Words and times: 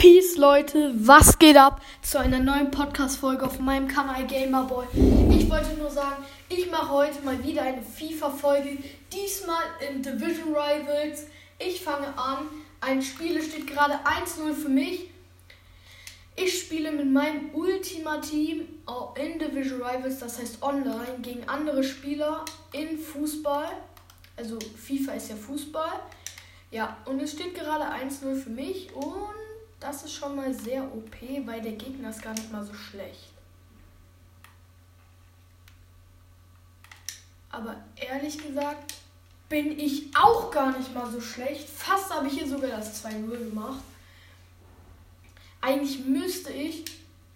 Peace, 0.00 0.36
Leute, 0.36 0.92
was 0.94 1.40
geht 1.40 1.56
ab 1.56 1.82
zu 2.02 2.20
einer 2.20 2.38
neuen 2.38 2.70
Podcast-Folge 2.70 3.44
auf 3.44 3.58
meinem 3.58 3.88
Kanal 3.88 4.28
Gamerboy. 4.28 4.86
Ich 5.36 5.50
wollte 5.50 5.74
nur 5.76 5.90
sagen, 5.90 6.24
ich 6.48 6.70
mache 6.70 6.88
heute 6.88 7.20
mal 7.22 7.42
wieder 7.42 7.62
eine 7.62 7.82
FIFA-Folge, 7.82 8.78
diesmal 9.12 9.64
in 9.90 10.00
Division 10.00 10.54
Rivals. 10.54 11.26
Ich 11.58 11.82
fange 11.82 12.16
an, 12.16 12.46
ein 12.80 13.02
Spiel 13.02 13.42
steht 13.42 13.66
gerade 13.66 13.94
1-0 13.94 14.54
für 14.54 14.68
mich. 14.68 15.10
Ich 16.36 16.60
spiele 16.60 16.92
mit 16.92 17.10
meinem 17.10 17.52
Ultima-Team 17.52 18.68
in 19.16 19.38
Division 19.40 19.82
Rivals, 19.82 20.20
das 20.20 20.38
heißt 20.38 20.62
online, 20.62 21.18
gegen 21.22 21.48
andere 21.48 21.82
Spieler 21.82 22.44
in 22.70 23.00
Fußball. 23.00 23.66
Also 24.36 24.60
FIFA 24.60 25.14
ist 25.14 25.30
ja 25.30 25.34
Fußball. 25.34 25.98
Ja, 26.70 26.98
und 27.04 27.20
es 27.20 27.32
steht 27.32 27.56
gerade 27.56 27.82
1-0 27.82 28.36
für 28.36 28.50
mich 28.50 28.94
und 28.94 29.37
das 29.80 30.04
ist 30.04 30.14
schon 30.14 30.36
mal 30.36 30.52
sehr 30.52 30.82
OP, 30.82 31.16
weil 31.46 31.60
der 31.62 31.72
Gegner 31.72 32.10
ist 32.10 32.22
gar 32.22 32.34
nicht 32.34 32.50
mal 32.52 32.64
so 32.64 32.74
schlecht. 32.74 33.30
Aber 37.50 37.76
ehrlich 37.96 38.38
gesagt 38.38 38.94
bin 39.48 39.78
ich 39.78 40.14
auch 40.14 40.50
gar 40.50 40.76
nicht 40.76 40.94
mal 40.94 41.10
so 41.10 41.20
schlecht. 41.20 41.68
Fast 41.68 42.12
habe 42.12 42.26
ich 42.26 42.34
hier 42.34 42.48
sogar 42.48 42.70
das 42.70 43.04
2-0 43.04 43.48
gemacht. 43.48 43.82
Eigentlich 45.60 46.04
müsste 46.04 46.52
ich 46.52 46.84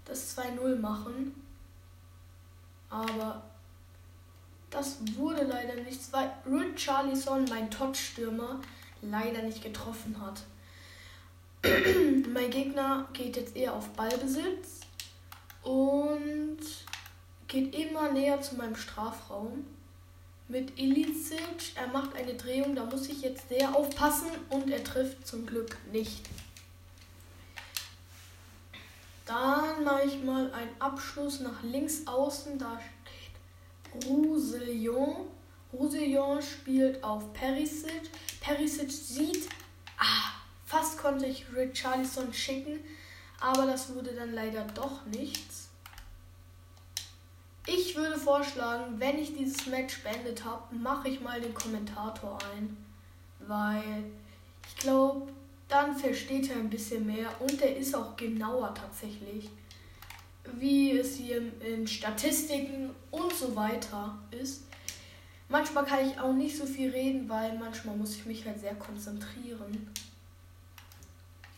das 0.05 0.37
2-0 0.37 0.77
machen. 0.77 1.35
Aber 2.91 3.43
das 4.69 4.99
wurde 5.17 5.45
leider 5.45 5.77
nichts, 5.77 6.13
weil 6.13 6.31
Richarlison, 6.47 7.47
mein 7.47 7.71
Top-Stürmer, 7.71 8.61
leider 9.01 9.43
nicht 9.43 9.63
getroffen 9.63 10.21
hat. 10.21 10.43
mein 12.33 12.51
Gegner 12.51 13.09
geht 13.13 13.37
jetzt 13.37 13.57
eher 13.57 13.75
auf 13.75 13.89
Ballbesitz 13.91 14.81
und 15.63 16.59
geht 17.47 17.75
immer 17.75 18.11
näher 18.11 18.41
zu 18.41 18.57
meinem 18.57 18.75
Strafraum. 18.75 19.65
Mit 20.49 20.77
Ilicic, 20.79 21.77
er 21.77 21.87
macht 21.87 22.17
eine 22.17 22.35
Drehung, 22.35 22.75
da 22.75 22.85
muss 22.85 23.09
ich 23.09 23.23
jetzt 23.23 23.49
sehr 23.49 23.75
aufpassen 23.75 24.29
und 24.51 24.71
er 24.71 24.83
trifft 24.83 25.27
zum 25.27 25.47
Glück 25.47 25.79
nicht. 25.93 26.29
Dann 29.25 29.85
mache 29.85 30.03
ich 30.07 30.23
mal 30.25 30.53
einen 30.53 30.75
Abschluss 30.81 31.41
nach 31.41 31.63
links 31.63 32.07
außen, 32.07 32.59
da 32.59 32.79
steht 32.81 34.05
Roussillon. 34.05 35.29
Roussillon 35.73 36.43
spielt 36.43 37.03
auf 37.05 37.33
Perisic. 37.33 38.11
Perisic 38.41 38.91
sieht, 38.91 39.49
ah, 39.97 40.32
Fast 40.73 40.97
konnte 40.97 41.27
ich 41.27 41.45
Richarlison 41.55 42.33
schicken, 42.33 42.81
aber 43.39 43.67
das 43.67 43.95
wurde 43.95 44.15
dann 44.15 44.33
leider 44.33 44.65
doch 44.69 45.05
nichts. 45.05 45.69
Ich 47.67 47.95
würde 47.95 48.17
vorschlagen, 48.17 48.99
wenn 48.99 49.19
ich 49.19 49.37
dieses 49.37 49.67
Match 49.67 50.03
beendet 50.03 50.43
habe, 50.47 50.75
mache 50.75 51.11
ich 51.11 51.21
mal 51.21 51.39
den 51.39 51.53
Kommentator 51.53 52.39
ein, 52.57 52.75
weil 53.41 54.05
ich 54.67 54.77
glaube, 54.77 55.31
dann 55.69 55.95
versteht 55.95 56.49
er 56.49 56.57
ein 56.57 56.71
bisschen 56.71 57.05
mehr 57.05 57.29
und 57.41 57.61
er 57.61 57.77
ist 57.77 57.95
auch 57.95 58.17
genauer 58.17 58.75
tatsächlich, 58.75 59.51
wie 60.55 60.97
es 60.97 61.17
hier 61.17 61.53
in 61.61 61.87
Statistiken 61.87 62.95
und 63.11 63.31
so 63.31 63.55
weiter 63.55 64.19
ist. 64.31 64.63
Manchmal 65.51 65.85
kann 65.85 66.09
ich 66.09 66.19
auch 66.19 66.33
nicht 66.33 66.57
so 66.57 66.65
viel 66.65 66.89
reden, 66.89 67.29
weil 67.29 67.59
manchmal 67.59 67.95
muss 67.95 68.17
ich 68.17 68.25
mich 68.25 68.47
halt 68.47 68.59
sehr 68.59 68.77
konzentrieren. 68.77 69.93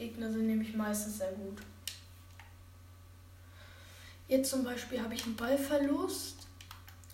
Gegner 0.05 0.31
sind 0.31 0.47
nämlich 0.47 0.75
meistens 0.75 1.17
sehr 1.17 1.33
gut. 1.33 1.63
Jetzt 4.29 4.51
zum 4.51 4.63
Beispiel 4.63 5.03
habe 5.03 5.15
ich 5.15 5.25
einen 5.25 5.35
Ballverlust, 5.35 6.37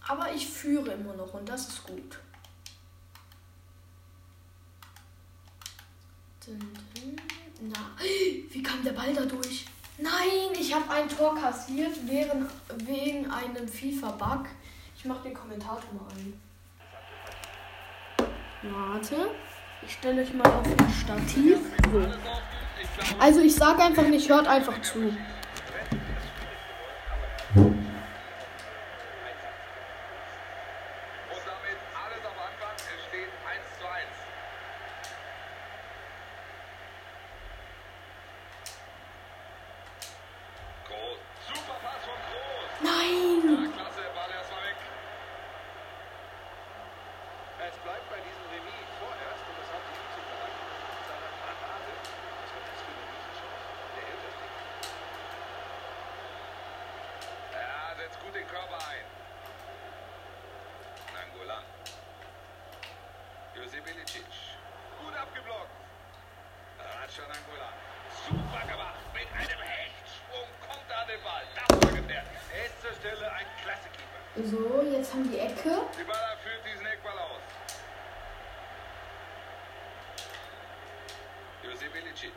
aber 0.08 0.32
ich 0.32 0.48
führe 0.48 0.92
immer 0.94 1.14
noch 1.14 1.34
und 1.34 1.48
das 1.48 1.68
ist 1.68 1.84
gut. 1.84 2.18
Na, 7.60 7.90
wie 8.50 8.62
kam 8.62 8.82
der 8.82 8.92
Ball 8.92 9.14
da 9.14 9.24
durch? 9.24 9.66
Nein, 9.98 10.58
ich 10.58 10.74
habe 10.74 10.90
ein 10.90 11.08
Tor 11.08 11.36
kassiert 11.36 11.96
während, 12.06 12.50
wegen 12.76 13.30
einem 13.30 13.68
FIFA-Bug. 13.68 14.46
Ich 14.96 15.04
mache 15.04 15.28
den 15.28 15.34
Kommentator 15.34 15.92
mal 15.92 16.08
ein. 16.16 16.40
Warte, 18.62 19.30
ich 19.82 19.92
stelle 19.92 20.22
euch 20.22 20.34
mal 20.34 20.48
auf 20.48 20.64
den 20.64 20.90
Stativ. 20.90 21.58
So. 21.92 22.49
Also 23.18 23.40
ich 23.40 23.54
sage 23.54 23.82
einfach 23.82 24.06
nicht, 24.06 24.28
hört 24.28 24.46
einfach 24.46 24.80
zu. 24.82 25.12
Josip 63.60 63.84
Gut 63.84 65.16
abgeblockt. 65.16 65.70
Ratschan 66.78 67.28
Angola. 67.28 67.70
Super 68.26 68.66
gemacht. 68.66 68.98
Mit 69.12 69.28
einem 69.36 69.60
Hechtsprung 69.60 70.48
kommt 70.64 70.88
er 70.88 70.98
an 71.02 71.08
den 71.08 71.22
Ball. 71.22 71.44
Das 71.54 71.68
war 71.68 71.92
gefährlich. 71.92 72.40
Er 72.56 72.66
ist 72.66 72.80
zur 72.80 72.89
Stelle 73.00 73.32
ein 73.32 73.46
klasse 73.62 73.88
Keeper. 73.96 74.48
So, 74.50 74.82
jetzt 74.82 75.12
haben 75.12 75.30
die 75.30 75.38
Ecke. 75.38 75.86
Dybala 75.98 76.36
führt 76.42 76.64
diesen 76.70 76.86
Eckball 76.86 77.18
aus. 77.18 77.40
Josip 81.62 81.94
Ilicic. 81.96 82.32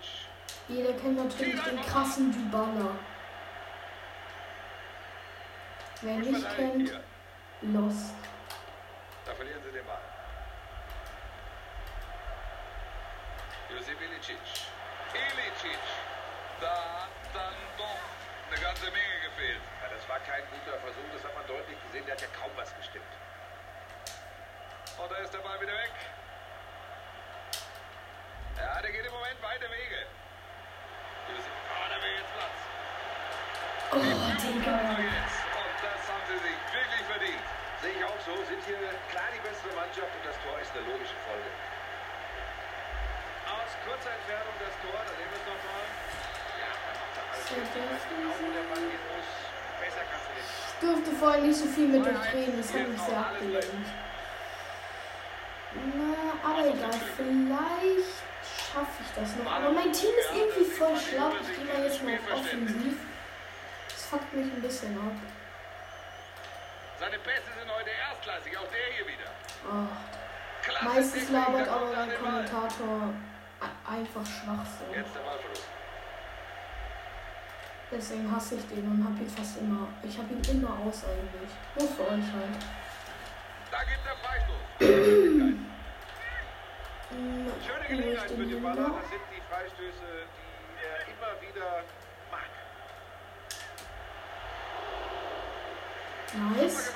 Jeder 0.69 0.93
kennt 0.93 1.17
natürlich 1.17 1.61
den 1.61 1.81
krassen 1.81 2.31
Dybala. 2.31 2.95
Wer 6.01 6.15
nicht 6.15 6.55
kennt, 6.55 6.91
Lost. 7.61 8.15
Da 9.25 9.33
verlieren 9.33 9.61
sie 9.63 9.71
den 9.71 9.85
Ball. 9.85 10.01
Josip 13.69 14.01
Ilicic. 14.01 14.37
Ilicic. 15.13 15.79
Da 16.61 16.71
hat 16.71 17.09
dann 17.33 17.53
doch 17.77 17.99
eine 18.51 18.61
ganze 18.61 18.85
Menge 18.85 19.17
gefehlt. 19.23 19.61
Ja, 19.81 19.89
das 19.89 20.07
war 20.09 20.19
kein 20.19 20.43
guter 20.51 20.77
Versuch, 20.79 21.07
das 21.13 21.23
hat 21.23 21.35
man 21.35 21.47
deutlich 21.47 21.77
gesehen. 21.87 22.05
Der 22.05 22.15
hat 22.15 22.21
ja 22.21 22.27
kaum 22.39 22.51
was 22.55 22.75
gestimmt. 22.77 23.13
Und 24.97 25.11
da 25.11 25.15
ist 25.17 25.33
der 25.33 25.39
Ball 25.39 25.59
wieder 25.59 25.73
weg. 25.73 25.95
Ja, 28.57 28.81
der 28.81 28.91
geht 29.53 29.63
im 29.63 29.69
Moment 29.69 29.69
weite 29.69 29.69
Wege. 29.69 30.01
Oh, 31.29 31.85
da 31.89 31.97
wäre 32.01 32.15
jetzt 32.17 32.33
Platz. 32.33 32.57
Oh, 33.93 34.01
Digga. 34.41 34.73
Und 34.73 35.77
das 35.83 36.01
haben 36.09 36.25
sie 36.25 36.39
sich 36.41 36.59
wirklich 36.73 37.03
verdient. 37.05 37.45
Sehe 37.81 37.93
ich 37.93 38.03
auch 38.03 38.21
so. 38.25 38.33
Sind 38.49 38.61
hier 38.65 38.81
klar 39.11 39.29
die 39.29 39.41
bessere 39.45 39.73
Mannschaft 39.77 40.09
und 40.09 40.23
das 40.25 40.37
Tor 40.41 40.57
ist 40.57 40.71
eine 40.73 40.85
logische 40.89 41.17
Folge 41.27 41.49
aus 43.43 43.75
kurzer 43.85 44.11
Entfernung 44.15 44.55
das 44.57 44.73
Tor, 44.81 44.97
da 44.97 45.13
sehen 45.13 45.29
wir 45.29 45.37
es 45.37 45.45
nochmal. 45.45 45.83
Ja, 46.57 46.71
er 46.73 46.95
macht 46.95 47.13
da 47.13 47.21
alles. 47.27 47.43
Auch 47.53 48.39
wo 48.39 48.49
der 48.49 48.65
Ball 48.71 48.83
gehen 48.87 49.05
muss, 49.13 49.29
besser 49.77 50.03
kannst 50.09 50.25
du 50.25 50.33
nicht. 50.33 50.49
Ich 50.49 50.79
durfte 50.79 51.11
vorher 51.19 51.41
nicht 51.43 51.59
so 51.59 51.67
viel 51.67 51.87
mit 51.91 52.01
euch 52.07 52.33
reden, 52.33 52.57
das 52.57 52.73
hat 52.73 52.87
mich 52.87 53.01
sehr 53.03 53.19
abgelenkt. 53.19 53.89
Na, 55.75 56.13
aber 56.41 56.63
egal, 56.71 56.99
vielleicht 57.13 58.22
schaffe 58.73 59.03
ich 59.05 59.11
das 59.15 59.35
noch. 59.37 59.51
Aber 59.51 59.69
mein 59.69 59.91
Team 59.93 60.09
ist 60.17 60.31
irgendwie 60.33 60.65
voll 60.65 60.97
schlau. 60.97 61.31
Ich 61.41 61.55
gehe 61.55 61.65
mal 61.65 61.83
jetzt 61.85 62.03
mal 62.03 62.17
auf 62.17 62.39
offensiv. 62.39 62.97
Das 63.89 64.05
fuckt 64.05 64.33
mich 64.33 64.51
ein 64.51 64.61
bisschen 64.61 64.97
ab. 64.97 65.17
Seine 66.99 67.17
Pässe 67.19 67.51
sind 67.59 67.69
heute 67.69 67.89
erstklassig, 67.89 68.57
auch 68.57 68.69
der 68.73 68.85
hier 68.95 69.05
wieder. 69.05 69.29
Oh. 69.69 70.85
Meistens 70.85 71.29
labert 71.29 71.67
aber 71.67 71.87
mein 71.93 72.09
Kommentator 72.17 73.13
einfach 73.85 74.25
Schwachsinn. 74.25 74.87
Jetzt 74.95 75.13
der 75.15 75.21
Ballverlust. 75.21 75.67
Deswegen 77.91 78.31
hasse 78.31 78.55
ich 78.55 78.67
den 78.67 78.89
und 78.89 79.03
hab 79.03 79.19
ihn 79.19 79.29
fast 79.29 79.59
immer. 79.59 79.87
Ich 80.01 80.17
hab 80.17 80.31
ihn 80.31 80.41
immer 80.49 80.79
aus 80.79 81.03
eigentlich. 81.03 81.51
Nur 81.77 81.87
für 81.89 82.03
euch 82.03 82.29
halt. 82.33 82.57
Da 83.69 83.83
gibt 83.83 84.03
der 84.05 84.15
Freistoß. 84.17 85.69
Schöne 87.13 87.87
Gelegenheit 87.87 88.31
für 88.31 88.45
die 88.45 88.55
Baller. 88.55 88.89
Das 89.01 89.09
sind 89.09 89.21
die 89.29 89.41
Freistöße, 89.47 90.09
die 90.65 90.83
er 90.83 90.99
immer 91.13 91.31
wieder 91.41 91.83
mag. 92.31 92.49
Nice. 96.57 96.91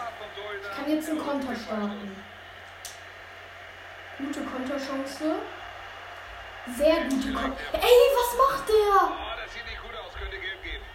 Ich 0.62 0.76
kann 0.76 0.90
jetzt 0.92 1.10
einen 1.10 1.20
Konter 1.20 1.56
starten. 1.56 2.16
Gute 4.18 4.42
Konterchance. 4.42 5.36
Sehr 6.76 7.04
gute 7.04 7.34
Konter. 7.34 7.58
Ey, 7.74 7.98
was 8.16 8.38
macht 8.38 8.70
der? 8.70 8.96
Oh. 9.04 9.28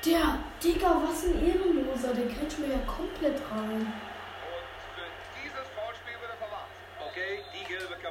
Der, 0.04 0.38
Digga, 0.62 1.00
was 1.06 1.24
ein 1.26 1.46
Ehrenloser. 1.46 2.12
Der 2.12 2.26
kriegt 2.26 2.58
mir 2.58 2.72
ja 2.72 2.78
komplett 2.86 3.40
rein. 3.52 3.92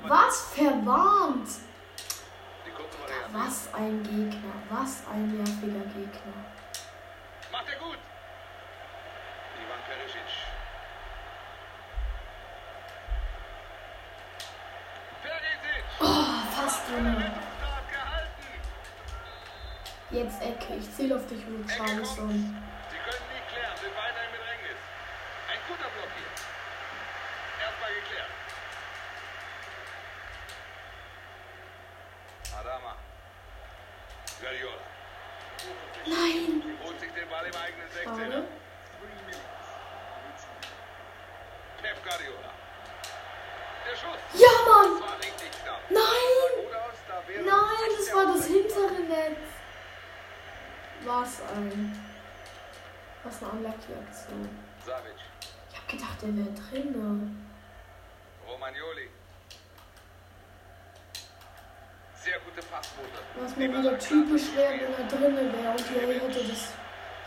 Was? 0.07 0.41
Verwarnt? 0.53 1.47
Was 3.33 3.73
ein 3.73 4.03
Gegner. 4.03 4.53
Was 4.69 5.03
ein 5.11 5.37
nerviger 5.37 5.85
Gegner. 5.93 6.33
Macht 7.51 7.67
er 7.69 7.79
gut. 7.79 7.97
Ivan 9.55 9.81
Perisic. 9.87 10.31
Perisic. 15.21 15.83
Oh, 15.99 16.51
fast 16.55 16.89
drin. 16.89 17.31
Jetzt 20.09 20.41
Ecke. 20.41 20.75
Ich 20.75 20.93
zähle 20.93 21.15
auf 21.15 21.25
dich, 21.27 21.39
Ecke 21.39 21.63
Richarlison. 21.63 22.17
kommt. 22.17 22.33
Sie 22.91 22.97
können 22.97 23.27
nicht 23.31 23.47
klären, 23.47 23.77
sind 23.79 23.95
weiter 23.95 24.21
im 24.27 24.31
Bedrängnis. 24.33 24.79
Ein 25.47 25.59
guter 25.69 25.89
Block 25.95 26.11
hier. 26.17 26.31
Erstmal 27.63 27.93
geklärt. 27.95 28.31
Adama. 32.59 32.91
Guardiola. 32.91 32.95
Nein. 36.07 36.63
Holt 36.83 36.99
sich 36.99 37.11
den 37.11 37.29
Ball 37.29 37.45
im 37.45 37.55
eigenen 37.55 37.87
16er. 37.89 38.31
Schade. 38.31 38.47
Pep 41.81 42.03
Guardiola. 42.03 42.51
Der 43.85 43.95
Schuss. 43.95 44.19
Ja, 44.33 44.49
Mann. 44.67 44.99
Nein. 45.89 46.01
Nein, 47.45 47.89
das 47.97 48.15
war 48.15 48.25
das 48.33 48.45
hintere 48.47 48.99
Netz. 49.07 49.39
Was 51.05 51.41
ein. 51.55 52.05
Was 53.23 53.43
eine 53.43 53.51
unlucky 53.51 53.93
Aktion. 53.93 54.49
Savic. 54.85 55.15
Ich 55.71 55.77
hab 55.77 55.87
gedacht, 55.87 56.21
der 56.21 56.35
wäre 56.35 56.51
drin. 56.51 57.45
Romagnoli. 58.47 59.09
Sehr 62.15 62.39
gute 62.39 62.40
Passquote. 62.40 62.40
Was 63.39 63.55
mir 63.55 63.69
wieder 63.69 63.97
typisch 63.97 64.53
wäre, 64.55 64.73
wenn 64.73 64.93
er 64.93 65.07
drinne 65.07 65.53
wäre 65.53 65.71
und 65.71 65.85
ihr 65.95 66.21
hätte 66.21 66.43
das, 66.43 66.73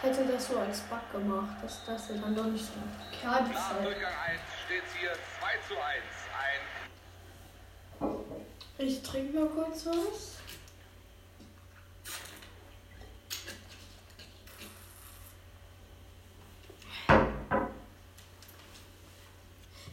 hätte 0.03 0.26
das 0.31 0.47
so 0.49 0.59
als 0.59 0.81
Bug 0.81 1.12
gemacht, 1.12 1.56
dass 1.62 1.85
das 1.87 2.09
ja 2.11 2.17
dann 2.17 2.37
doch 2.37 2.44
nicht 2.44 2.65
so 2.65 2.73
klar 3.19 3.43
die 3.43 3.55
Nach 3.55 3.71
Zeit. 3.71 3.85
Durchgang 3.85 4.12
1 4.26 4.41
steht 4.67 4.82
es 4.87 4.94
hier 5.00 5.12
2 5.12 5.59
zu 5.67 5.75
1. 5.82 6.05
Ein 8.00 8.87
Ich 8.87 9.03
trinke 9.03 9.38
mal 9.38 9.49
kurz 9.49 9.87
was. 9.87 10.35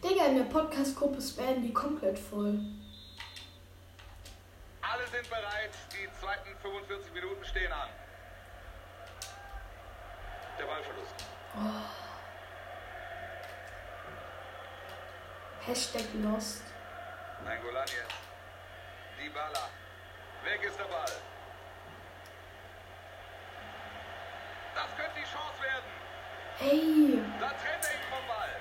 Digga, 0.03 0.25
in 0.25 0.35
der 0.35 0.43
Podcast-Gruppe 0.45 1.21
spammen 1.21 1.61
die 1.61 1.73
komplett 1.73 2.19
voll. 2.19 2.59
Sind 5.11 5.29
bereit. 5.29 5.71
Die 5.91 6.09
zweiten 6.19 6.55
45 6.61 7.13
Minuten 7.13 7.43
stehen 7.45 7.71
an. 7.71 7.89
Der 10.57 10.65
Ballverlust. 10.65 11.25
Hashtag 15.65 16.05
Lost. 16.23 16.63
Nangolan 17.45 17.87
jetzt. 17.87 18.15
Dybala. 19.19 19.69
Weg 20.43 20.63
ist 20.63 20.79
der 20.79 20.85
Ball. 20.85 21.11
Das 24.75 24.95
könnte 24.95 25.11
die 25.17 25.23
Chance 25.23 25.61
werden. 25.61 25.89
Ey, 26.61 27.19
Da 27.39 27.49
trennt 27.49 27.83
er 27.85 27.93
ihn 27.93 28.05
vom 28.09 28.25
Ball. 28.27 28.53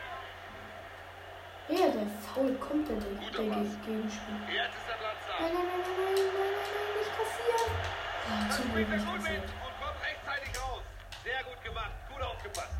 ja, 1.68 1.88
der 1.88 2.06
faul 2.34 2.54
komplett 2.58 3.02
der, 3.02 3.10
Guter 3.10 3.44
Pass. 3.54 3.76
Gegenspieler. 3.86 4.48
Jetzt 4.52 4.76
ist 4.76 4.88
der 4.88 4.94
Platz. 4.94 5.19
Nein, 5.40 5.54
nein, 5.54 5.64
nein, 5.64 5.80
nein, 5.80 5.96
nein, 5.96 6.14
nein, 6.14 6.36
nein, 6.36 6.60
nein, 6.76 6.92
nicht 7.00 7.12
kassieren. 7.16 7.72
Ja, 8.28 8.50
zum 8.52 8.74
Glück 8.74 8.88
nicht 8.90 9.06
kassiert. 9.08 9.44
Und 9.48 9.74
kommt 9.80 9.98
rechtzeitig 10.04 10.52
raus. 10.60 10.84
Sehr 11.24 11.40
gut 11.48 11.64
gemacht. 11.64 11.96
Gut 12.12 12.22
aufgepasst. 12.22 12.76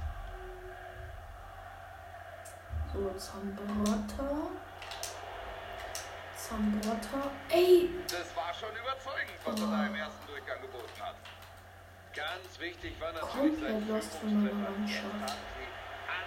So, 2.93 3.01
Zambrotta. 3.17 4.29
Zambrotta. 6.37 7.31
Ey! 7.49 7.89
Das 8.05 8.29
war 8.37 8.53
schon 8.53 8.77
überzeugend, 8.77 9.41
was 9.45 9.57
oh. 9.57 9.65
er 9.65 9.71
da 9.71 9.87
im 9.87 9.95
ersten 9.95 10.27
Durchgang 10.27 10.61
geboten 10.61 11.01
hat. 11.01 11.17
Ganz 12.13 12.61
wichtig 12.61 13.01
war 13.01 13.13
natürlich 13.13 13.57
Komplett 13.57 13.73
sein 13.73 13.89
lost 13.89 14.15
von 14.21 14.45
meiner 14.45 14.53
Mannschaft. 14.53 15.39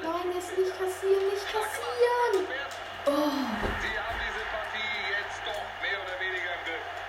Nein, 0.02 0.34
jetzt 0.34 0.58
nicht 0.58 0.72
kassieren, 0.80 1.30
nicht 1.30 1.46
kassieren! 1.46 2.48
Oh! 3.06 4.03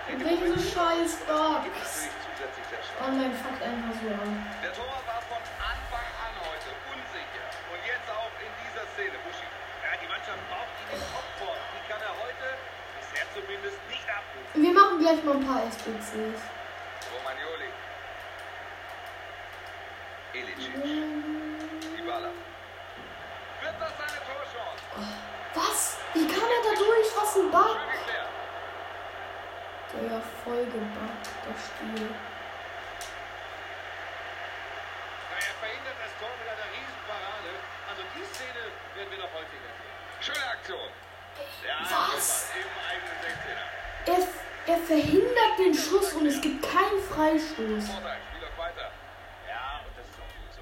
Griff. 0.05 0.21
welche 0.21 0.61
scheiß 0.61 1.11
Bug. 1.25 1.65
Gibt 1.65 1.81
natürlich 1.81 2.13
zusätzlich 2.21 2.67
der 2.69 2.81
Schlag. 2.85 3.09
Online 3.09 3.33
fuckt 3.41 3.61
einfach 3.61 3.93
so 3.97 4.07
an. 4.13 4.31
Der 4.61 4.73
Torwart 4.77 5.05
war 5.09 5.21
von 5.25 5.41
Anfang 5.57 6.07
an 6.21 6.33
heute 6.45 6.69
unsicher. 6.93 7.45
Und 7.73 7.81
jetzt 7.81 8.05
auch 8.13 8.33
in 8.37 8.51
dieser 8.61 8.85
Szene, 8.93 9.17
Buschi. 9.25 9.47
Ja, 9.81 9.97
die 9.97 10.05
Mannschaft 10.05 10.41
braucht 10.45 10.73
ihn 10.77 10.89
in 10.93 11.01
Topform. 11.09 11.57
Die 11.73 11.83
kann 11.89 12.01
er 12.05 12.13
heute 12.21 12.47
bisher 13.01 13.25
zumindest 13.33 13.79
nicht 13.89 14.05
abrufen. 14.05 14.53
Wir 14.53 14.73
machen 14.77 14.95
gleich 15.01 15.19
mal 15.25 15.41
ein 15.41 15.45
paar 15.45 15.61
SBCs. 15.73 16.37
Romagnoli. 17.09 17.69
Ilicic. 20.37 20.73
Dybala. 21.97 22.29
Wird 22.29 23.77
das 23.81 23.93
seine 23.97 24.19
Torchance? 24.21 24.81
Was? 25.57 25.97
Wie 26.13 26.27
kam 26.29 26.45
er 26.45 26.61
da 26.61 26.73
durch? 26.77 27.09
Was 27.17 27.31
ein 27.41 27.49
Bug. 27.49 27.77
Geklärt. 29.95 30.11
Der 30.11 30.21
voll 30.43 30.65
gebuggt, 30.65 31.29
der 31.45 31.55
Spiel. 31.55 32.09
Na, 35.29 35.37
Er 35.37 35.55
verhindert 35.59 35.97
das 36.03 36.13
Tor 36.19 36.29
mit 36.39 36.47
einer 36.51 36.69
Riesenparade. 36.75 37.51
Also 37.89 38.01
die 38.15 38.25
Szene 38.33 38.61
werden 38.95 39.11
wir 39.11 39.19
noch 39.19 39.33
häufiger 39.33 39.71
sehen. 39.71 39.95
Schöne 40.21 40.45
Aktion. 40.51 40.89
Ja, 41.65 41.79
Was? 42.13 42.51
Im 42.55 42.71
eigenen 42.83 43.17
16er. 43.23 43.67
Er, 44.05 44.73
er 44.73 44.79
verhindert 44.85 45.53
den 45.59 45.73
Schuss 45.73 46.13
und 46.13 46.25
es 46.27 46.39
gibt 46.41 46.61
keinen 46.63 47.01
Freistoß. 47.09 47.87
Ja, 49.47 49.81
und 49.85 49.93
das 49.97 50.05
ist 50.07 50.19
auch 50.19 50.33
gut 50.35 50.51
so. 50.55 50.61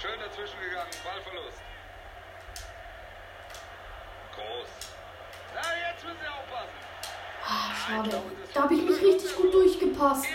Schön 0.00 0.18
dazwischen 0.20 0.60
gegangen, 0.60 0.90
Ballverlust. 1.04 1.60
Groß. 4.34 4.68
Na, 5.54 5.90
jetzt 5.90 6.04
müssen 6.04 6.20
Sie 6.20 6.28
aufpassen. 6.28 6.89
Schade. 7.90 8.22
Da 8.54 8.62
habe 8.62 8.74
ich 8.74 8.82
mich 8.82 9.02
richtig 9.02 9.36
gut 9.36 9.52
durchgepasst. 9.52 10.26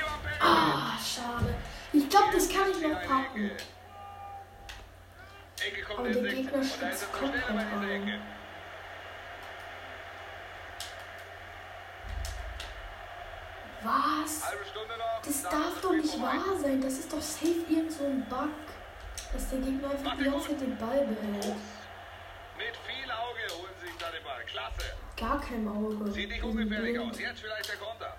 Ah, 0.41 0.91
schade. 0.99 1.55
Ich 1.93 2.09
glaube, 2.09 2.27
das 2.33 2.49
kann 2.49 2.69
ich 2.71 2.81
noch 2.81 3.01
packen. 3.01 3.51
Kommt 5.87 5.99
Aber 5.99 6.09
der 6.09 6.21
16. 6.21 6.35
Gegner 6.35 6.63
schützt 6.63 7.13
komplett 7.13 7.43
dieser 7.47 7.59
rein. 7.59 8.21
Was? 13.83 14.41
Das 15.25 15.43
darf 15.43 15.81
doch 15.81 15.91
nicht 15.91 16.21
wahr 16.21 16.57
sein. 16.61 16.81
Das 16.81 16.93
ist 16.93 17.13
doch 17.13 17.21
safe 17.21 17.63
irgend 17.69 17.91
so 17.91 18.05
ein 18.05 18.25
Bug. 18.27 18.49
Dass 19.31 19.49
der 19.49 19.59
Gegner 19.59 19.91
einfach 19.91 20.17
die 20.17 20.23
ganze 20.25 20.49
Zeit 20.49 20.61
den 20.61 20.77
Ball 20.77 21.05
behält. 21.05 21.55
Mit 22.57 22.75
viel 22.85 23.11
Auge 23.11 23.57
holen 23.57 23.73
sie 23.79 23.87
sich 23.87 23.97
da 23.97 24.11
den 24.11 24.23
Ball. 24.23 24.43
Klasse. 24.45 25.04
Gar 25.17 25.39
kein 25.39 25.65
Auge. 25.65 26.11
Sieht 26.11 26.29
nicht 26.29 26.43
ungefährlich 26.43 26.99
aus. 26.99 27.17
Jetzt 27.17 27.39
vielleicht 27.39 27.69
der 27.69 27.77
Konter. 27.77 28.17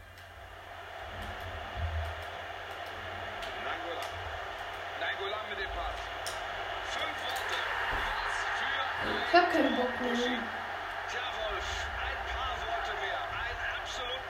Nangola. 3.65 4.01
Nangola 4.99 5.37
mit 5.51 5.59
dem 5.59 5.71
Pass. 5.77 6.01
Fünf 6.97 7.17
Worte. 7.27 7.59
Was 8.25 8.37
für 8.49 9.29
Ich 9.29 9.35
hab 9.35 9.53
keinen 9.53 9.77
Bock 9.77 10.01
mehr. 10.01 10.15
Tja, 10.15 11.25
Wolf, 11.37 11.69
ein 12.01 12.21
paar 12.33 12.55
Worte 12.65 12.93
mehr. 13.03 13.21
Ein 13.45 13.59
absolut 13.83 14.25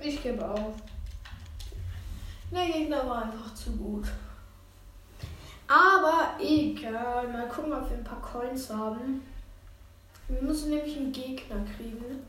Ich 0.00 0.22
gebe 0.22 0.48
auf. 0.48 0.76
Der 2.50 2.66
Gegner 2.66 3.06
war 3.06 3.24
einfach 3.24 3.52
zu 3.54 3.76
gut. 3.76 4.06
Aber 5.68 6.36
egal. 6.40 7.28
Mal 7.28 7.48
gucken, 7.48 7.74
ob 7.74 7.90
wir 7.90 7.98
ein 7.98 8.04
paar 8.04 8.22
Coins 8.22 8.70
haben. 8.70 9.31
Wir 10.32 10.42
müssen 10.42 10.70
nämlich 10.70 10.96
einen 10.96 11.12
Gegner 11.12 11.64
kriegen. 11.76 12.22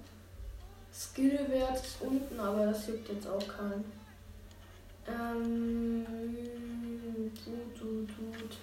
Skillwert 0.93 1.77
ist 1.77 2.01
unten, 2.01 2.39
aber 2.39 2.67
das 2.67 2.88
juckt 2.88 3.10
jetzt 3.10 3.27
auch 3.27 3.48
keinen. 3.48 3.86
Ähm, 5.07 6.05
gut, 7.45 7.79
gut, 7.79 8.10
gut. 8.17 8.57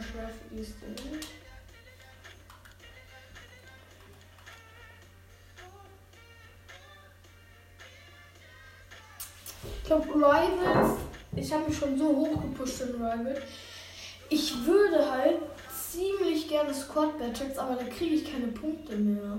Für 0.00 0.30
die 0.50 0.64
Stelle. 0.64 1.20
Ich 9.76 9.84
glaube, 9.84 10.08
Rivals, 10.08 10.98
ich 11.36 11.52
habe 11.52 11.68
mich 11.68 11.78
schon 11.78 11.98
so 11.98 12.08
hoch 12.08 12.40
gepusht 12.42 12.80
in 12.80 12.94
Rivals. 12.94 13.40
Ich 14.28 14.64
würde 14.64 15.10
halt 15.10 15.38
ziemlich 15.92 16.48
gerne 16.48 16.72
Squad 16.72 17.18
Battles, 17.18 17.58
aber 17.58 17.76
da 17.76 17.84
kriege 17.84 18.14
ich 18.16 18.32
keine 18.32 18.48
Punkte 18.48 18.96
mehr. 18.96 19.38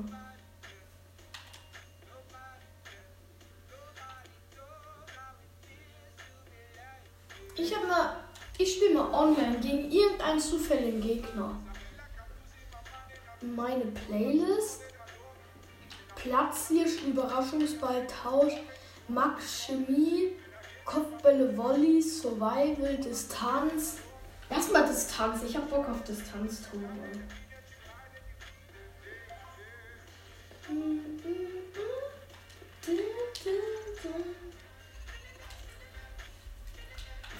Ich 8.57 8.75
spiele 8.75 8.95
mal 8.95 9.13
online 9.13 9.59
gegen 9.59 9.91
irgendeinen 9.91 10.39
zufälligen 10.39 11.01
Gegner. 11.01 11.55
Meine 13.41 13.85
Playlist. 13.85 14.81
Platzhirsch, 16.15 17.03
Überraschungsball, 17.05 18.07
Tausch, 18.07 18.53
Max 19.09 19.65
Chemie, 19.65 20.31
Kopfbälle, 20.85 21.57
Volley, 21.57 22.01
Survival, 22.01 22.95
Distanz, 22.97 23.97
Erstmal 24.53 24.87
Distanz. 24.87 25.41
Ich 25.43 25.55
hab 25.55 25.69
Bock 25.69 25.89
auf 25.89 26.03
Distanz, 26.03 26.61
Tore. 26.69 26.83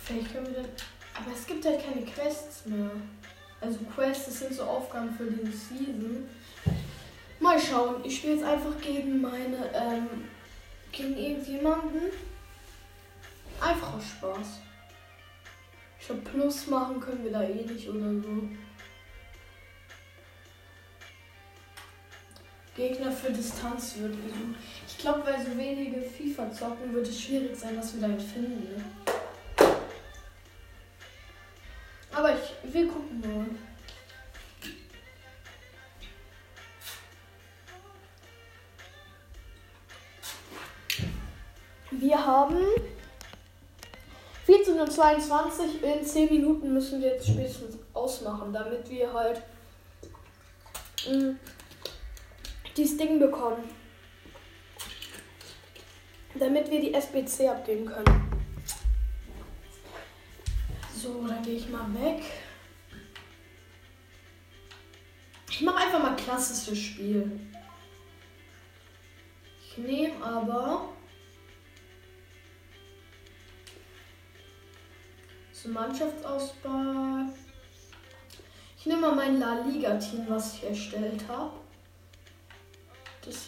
Vielleicht 0.02 0.34
können 0.34 0.56
wir. 0.56 0.66
Aber 1.16 1.32
es 1.34 1.46
gibt 1.46 1.66
halt 1.66 1.84
keine 1.84 2.06
Quests 2.06 2.66
mehr. 2.66 2.92
Also 3.62 3.80
Quests, 3.96 4.26
das 4.26 4.40
sind 4.40 4.54
so 4.54 4.64
Aufgaben 4.64 5.14
für 5.16 5.26
den 5.26 5.52
Season. 5.52 6.28
Mal 7.40 7.60
schauen. 7.60 8.04
Ich 8.04 8.18
spiele 8.18 8.36
jetzt 8.36 8.46
einfach 8.46 8.80
gegen 8.82 9.22
meine, 9.22 9.70
ähm, 9.74 10.08
gegen 10.92 11.18
irgendjemanden. 11.18 12.12
Einfach 13.62 13.94
aus 13.96 14.04
Spaß. 14.06 14.48
Ich 16.00 16.08
glaube, 16.08 16.22
Plus 16.22 16.68
machen 16.68 17.00
können 17.00 17.24
wir 17.24 17.32
da 17.32 17.44
eh 17.44 17.64
nicht 17.66 17.88
oder 17.88 18.12
so. 18.12 18.50
Gegner 22.76 23.12
für 23.12 23.32
Distanz 23.32 23.96
wird 23.98 24.14
gesucht. 24.14 24.60
Ich 24.88 24.98
glaube, 24.98 25.24
weil 25.26 25.46
so 25.46 25.56
wenige 25.58 26.02
FIFA 26.02 26.52
zocken, 26.52 26.94
wird 26.94 27.08
es 27.08 27.22
schwierig 27.22 27.56
sein, 27.56 27.76
dass 27.76 27.94
wir 27.94 28.02
da 28.02 28.08
einen 28.08 28.20
finden. 28.20 28.76
Ne? 28.76 28.84
14.22 44.94 45.82
Uhr, 45.82 45.96
in 45.98 46.06
10 46.06 46.30
Minuten 46.30 46.74
müssen 46.74 47.02
wir 47.02 47.10
jetzt 47.10 47.28
spätestens 47.28 47.78
ausmachen, 47.94 48.54
damit 48.54 48.88
wir 48.90 49.12
halt 49.12 49.42
mh, 51.08 51.18
mm, 51.18 51.40
dieses 52.78 52.98
Ding 52.98 53.20
bekommen. 53.20 53.64
Damit 56.36 56.70
wir 56.70 56.80
die 56.80 56.94
SBC 56.94 57.50
abgeben 57.50 57.86
können. 57.86 58.44
So, 60.96 61.26
dann 61.28 61.44
gehe 61.44 61.56
ich 61.56 61.70
mal 61.70 61.86
weg. 61.94 62.24
Ich 65.50 65.62
mache 65.62 65.78
einfach 65.78 66.02
mal 66.02 66.16
klassisches 66.16 66.80
Spiel. 66.80 67.40
Ich 69.60 69.78
nehme 69.78 70.24
aber 70.24 70.90
zum 75.64 75.72
Mannschaftsausbau. 75.72 77.26
Ich 78.78 78.86
nehme 78.86 79.00
mal 79.00 79.16
mein 79.16 79.40
La 79.40 79.62
Liga-Team, 79.62 80.26
was 80.28 80.56
ich 80.56 80.64
erstellt 80.66 81.26
habe. 81.30 81.54
Das 83.24 83.48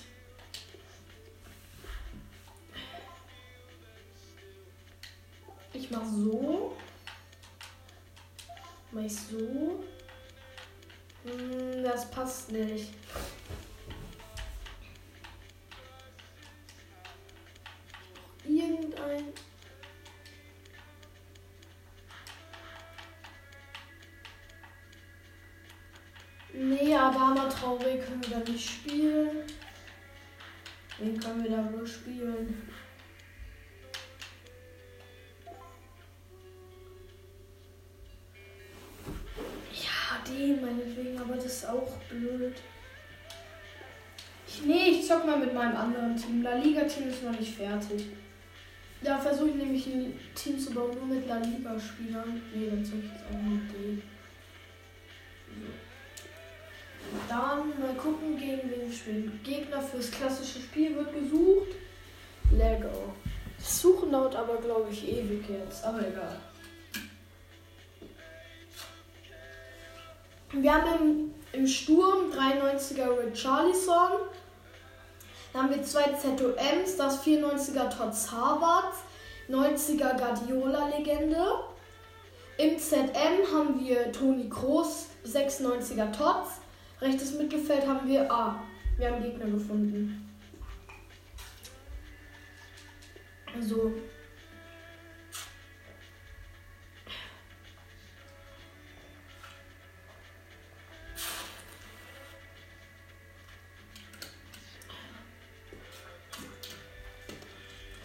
ich 5.74 5.92
mache 5.92 6.06
so. 6.06 6.78
Mach 8.92 9.02
ich 9.02 9.14
so. 9.14 9.84
Hm, 11.26 11.84
das 11.84 12.10
passt 12.12 12.50
nicht. 12.54 12.94
Irgendein 18.46 19.34
Traoré 27.66 27.98
können 27.98 28.22
wir 28.22 28.38
da 28.38 28.52
nicht 28.52 28.70
spielen. 28.70 29.42
Wen 31.00 31.20
können 31.20 31.44
wir 31.44 31.50
da 31.50 31.64
nur 31.64 31.88
spielen? 31.88 32.62
Ja, 39.74 40.24
den 40.28 40.62
meinetwegen, 40.62 41.20
aber 41.20 41.34
das 41.36 41.46
ist 41.46 41.68
auch 41.68 41.98
blöd. 42.08 42.54
Ich, 44.48 44.62
nee, 44.62 44.90
ich 44.92 45.08
zock 45.08 45.26
mal 45.26 45.40
mit 45.40 45.52
meinem 45.52 45.76
anderen 45.76 46.16
Team. 46.16 46.44
La 46.44 46.58
Liga-Team 46.58 47.10
ist 47.10 47.24
noch 47.24 47.40
nicht 47.40 47.56
fertig. 47.56 48.06
Da 49.02 49.18
versuche 49.18 49.50
ich 49.50 49.56
nämlich 49.56 49.88
ein 49.88 50.20
Team 50.36 50.60
zu 50.60 50.72
bauen, 50.72 50.96
nur 50.96 51.08
mit 51.08 51.28
La 51.28 51.38
Liga-Spielern. 51.38 52.44
Nee, 52.54 52.70
dann 52.70 52.86
zock 52.86 53.00
ich 53.00 53.12
jetzt 53.12 53.26
auch 53.26 53.42
mit 53.42 53.74
denen. 53.74 54.04
So. 55.48 55.95
Dann 57.30 57.70
mal 57.80 57.96
gucken, 57.98 58.38
gegen 58.38 58.70
wen 58.70 58.92
spielen. 58.92 59.40
Gegner 59.44 59.82
fürs 59.82 60.12
klassische 60.12 60.60
Spiel 60.60 60.96
wird 60.96 61.14
gesucht. 61.14 61.76
Lego. 62.52 63.14
Das 63.58 63.82
Suchen 63.82 64.12
dauert 64.12 64.36
aber, 64.36 64.58
glaube 64.58 64.90
ich, 64.92 65.08
ewig 65.08 65.44
jetzt. 65.50 65.84
Aber 65.84 66.00
egal. 66.00 66.38
Wir 70.52 70.74
haben 70.74 71.34
im, 71.54 71.60
im 71.60 71.68
Sturm 71.68 72.32
93er 72.32 73.26
Richarlison. 73.26 74.12
Dann 75.52 75.64
haben 75.64 75.76
wir 75.76 75.84
zwei 75.84 76.04
ZOMs, 76.04 76.98
das 76.98 77.26
94er 77.26 77.90
Tots 77.90 78.32
Harvard, 78.32 78.94
90er 79.50 80.18
Guardiola-Legende. 80.18 81.46
Im 82.58 82.78
ZM 82.78 83.54
haben 83.54 83.80
wir 83.80 84.12
Toni 84.12 84.50
Kroos, 84.50 85.08
96er 85.26 86.12
Tots, 86.12 86.60
Rechtes 87.02 87.34
Mittelfeld 87.34 87.86
haben 87.86 88.08
wir 88.08 88.32
A. 88.32 88.48
Ah, 88.48 88.64
wir 88.98 89.12
haben 89.12 89.22
Gegner 89.22 89.46
gefunden. 89.48 90.32
So. 93.60 93.92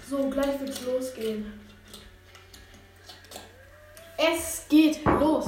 So, 0.09 0.28
gleich 0.28 0.59
wird's 0.59 0.85
losgehen. 0.85 1.61
Es 4.16 4.66
geht 4.68 5.04
los. 5.04 5.47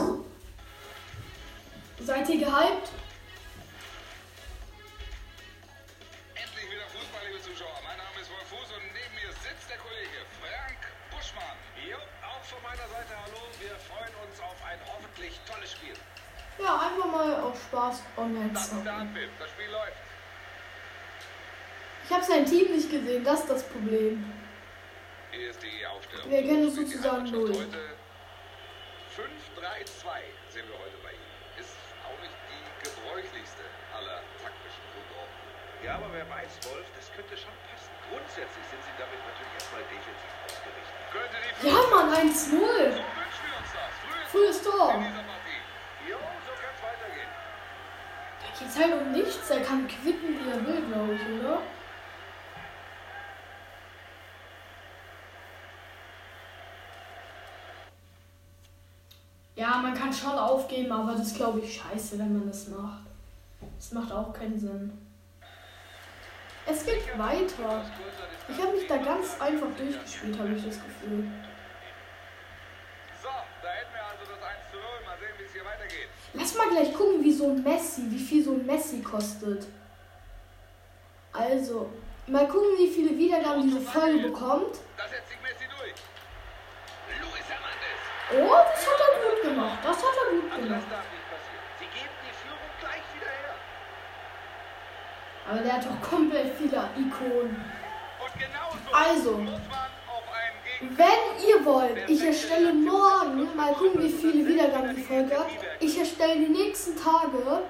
Seid 1.98 2.28
ihr 2.28 2.38
gehypt? 2.38 2.91
Gesehen, 23.12 23.24
das 23.28 23.40
ist 23.40 23.50
das 23.50 23.62
Problem. 23.68 24.24
Hier 25.32 25.50
ist 25.50 25.60
die 25.60 25.84
Aufstellung. 25.84 26.30
Wir 26.32 26.40
kennen 26.48 26.64
uns 26.64 26.76
sozusagen 26.76 27.28
null. 27.28 27.52
Heute 27.52 27.92
5-3-2 29.12 30.08
sehen 30.48 30.64
wir 30.72 30.80
heute 30.80 30.96
bei 31.04 31.12
Ihnen. 31.12 31.36
Ist 31.60 31.76
auch 32.08 32.16
nicht 32.24 32.32
die 32.48 32.64
gebräuchlichste 32.88 33.68
aller 33.92 34.24
taktischen 34.40 34.80
Grundordnungen. 34.96 35.52
Ja, 35.84 36.00
aber 36.00 36.08
wer 36.08 36.24
weiß, 36.24 36.56
Wolf, 36.72 36.88
das 36.96 37.12
könnte 37.12 37.36
schon 37.36 37.52
passen. 37.68 37.92
Grundsätzlich 38.08 38.64
sind 38.72 38.80
sie 38.80 38.96
damit 38.96 39.20
natürlich 39.28 39.60
erstmal 39.60 39.84
defensiv 39.92 40.32
ausgerichtet. 40.48 40.96
Könnte 41.12 41.36
die 41.36 41.68
Ja, 41.68 41.76
Mann, 41.92 42.08
1-0. 42.16 42.32
So 42.32 42.56
wünschen 42.56 43.44
wir 43.44 43.56
uns 43.60 43.72
das. 43.76 43.92
Frühes 44.08 44.24
Frühes 44.32 44.58
Tor. 44.64 45.04
Jo, 46.08 46.16
so 46.16 46.52
kann's 46.56 46.80
weitergehen. 46.80 47.28
Da 48.40 48.48
geht's 48.56 48.76
halt 48.80 48.92
um 48.96 49.12
nichts. 49.12 49.44
Er 49.52 49.60
kann 49.60 49.84
quitten, 49.84 50.32
wie 50.32 50.48
er 50.48 50.64
will, 50.64 50.80
glaube 50.88 51.12
ich, 51.12 51.24
oder? 51.28 51.60
Ja, 59.54 59.76
man 59.76 59.92
kann 59.94 60.12
schon 60.12 60.38
aufgeben, 60.38 60.90
aber 60.92 61.14
das 61.14 61.34
glaube 61.34 61.60
ich 61.60 61.80
scheiße, 61.80 62.18
wenn 62.18 62.38
man 62.38 62.48
das 62.48 62.68
macht. 62.68 63.02
Das 63.76 63.92
macht 63.92 64.10
auch 64.10 64.32
keinen 64.32 64.58
Sinn. 64.58 64.98
Es 66.66 66.86
geht 66.86 67.18
weiter. 67.18 67.84
Ich 68.48 68.58
habe 68.60 68.72
mich 68.72 68.86
da 68.86 68.96
ganz 68.96 69.40
einfach 69.40 69.66
durchgespielt, 69.76 70.38
habe 70.38 70.52
ich 70.52 70.64
das 70.64 70.76
Gefühl. 70.76 71.24
So, 73.20 73.28
da 73.62 73.68
hätten 73.68 73.92
wir 73.92 74.04
also 74.04 74.32
das 74.32 74.42
1 74.42 74.70
zu 74.70 74.76
0. 74.76 74.84
Mal 75.04 75.18
sehen, 75.18 75.34
wie 75.38 75.44
es 75.44 75.52
hier 75.52 75.64
weitergeht. 75.64 76.08
Lass 76.34 76.54
mal 76.54 76.68
gleich 76.70 76.94
gucken, 76.94 77.22
wie 77.22 77.32
so 77.32 77.50
ein 77.50 77.62
Messi, 77.62 78.02
wie 78.10 78.18
viel 78.18 78.44
so 78.44 78.52
ein 78.52 78.64
Messi 78.64 79.02
kostet. 79.02 79.66
Also, 81.32 81.90
mal 82.26 82.46
gucken, 82.48 82.78
wie 82.78 82.88
viele 82.88 83.18
Wiedergaben 83.18 83.64
diese 83.64 83.80
Folge 83.80 84.18
bekommt. 84.28 84.78
Da 84.96 85.08
setzt 85.08 85.28
sich 85.28 85.40
Messi 85.42 85.64
durch. 85.68 85.94
Luis 87.20 87.48
Hernandez. 87.48 88.50
Oh, 88.50 88.56
das 88.72 88.86
hat. 88.86 89.01
Das 89.82 89.96
hat 89.96 90.14
er 90.24 90.30
gut 90.30 90.50
gemacht. 90.50 90.82
darf 90.90 91.06
nicht 91.10 91.26
passieren. 91.28 91.64
Sie 91.78 91.86
geben 91.86 92.14
die 92.22 92.34
Führung 92.40 92.70
gleich 92.80 93.04
wieder 93.14 93.32
her. 93.42 93.54
Aber 95.50 95.60
der 95.60 95.72
hat 95.72 95.84
doch 95.84 96.08
komplett 96.08 96.56
viele 96.56 96.88
Ikonen. 96.96 97.64
Und 98.22 98.32
genauso 98.38 98.78
Also. 98.92 99.46
Wenn 100.80 101.48
ihr 101.48 101.64
wollt, 101.64 102.10
ich 102.10 102.24
erstelle 102.24 102.72
morgen, 102.72 103.54
mal 103.54 103.72
gucken, 103.72 104.02
wie 104.02 104.08
viele 104.08 104.46
Wiedergaben 104.46 104.96
die 104.96 105.02
Folge 105.02 105.38
hat. 105.38 105.46
Ich 105.78 105.96
erstelle 105.96 106.36
die 106.36 106.48
nächsten 106.48 106.96
Tage 106.96 107.62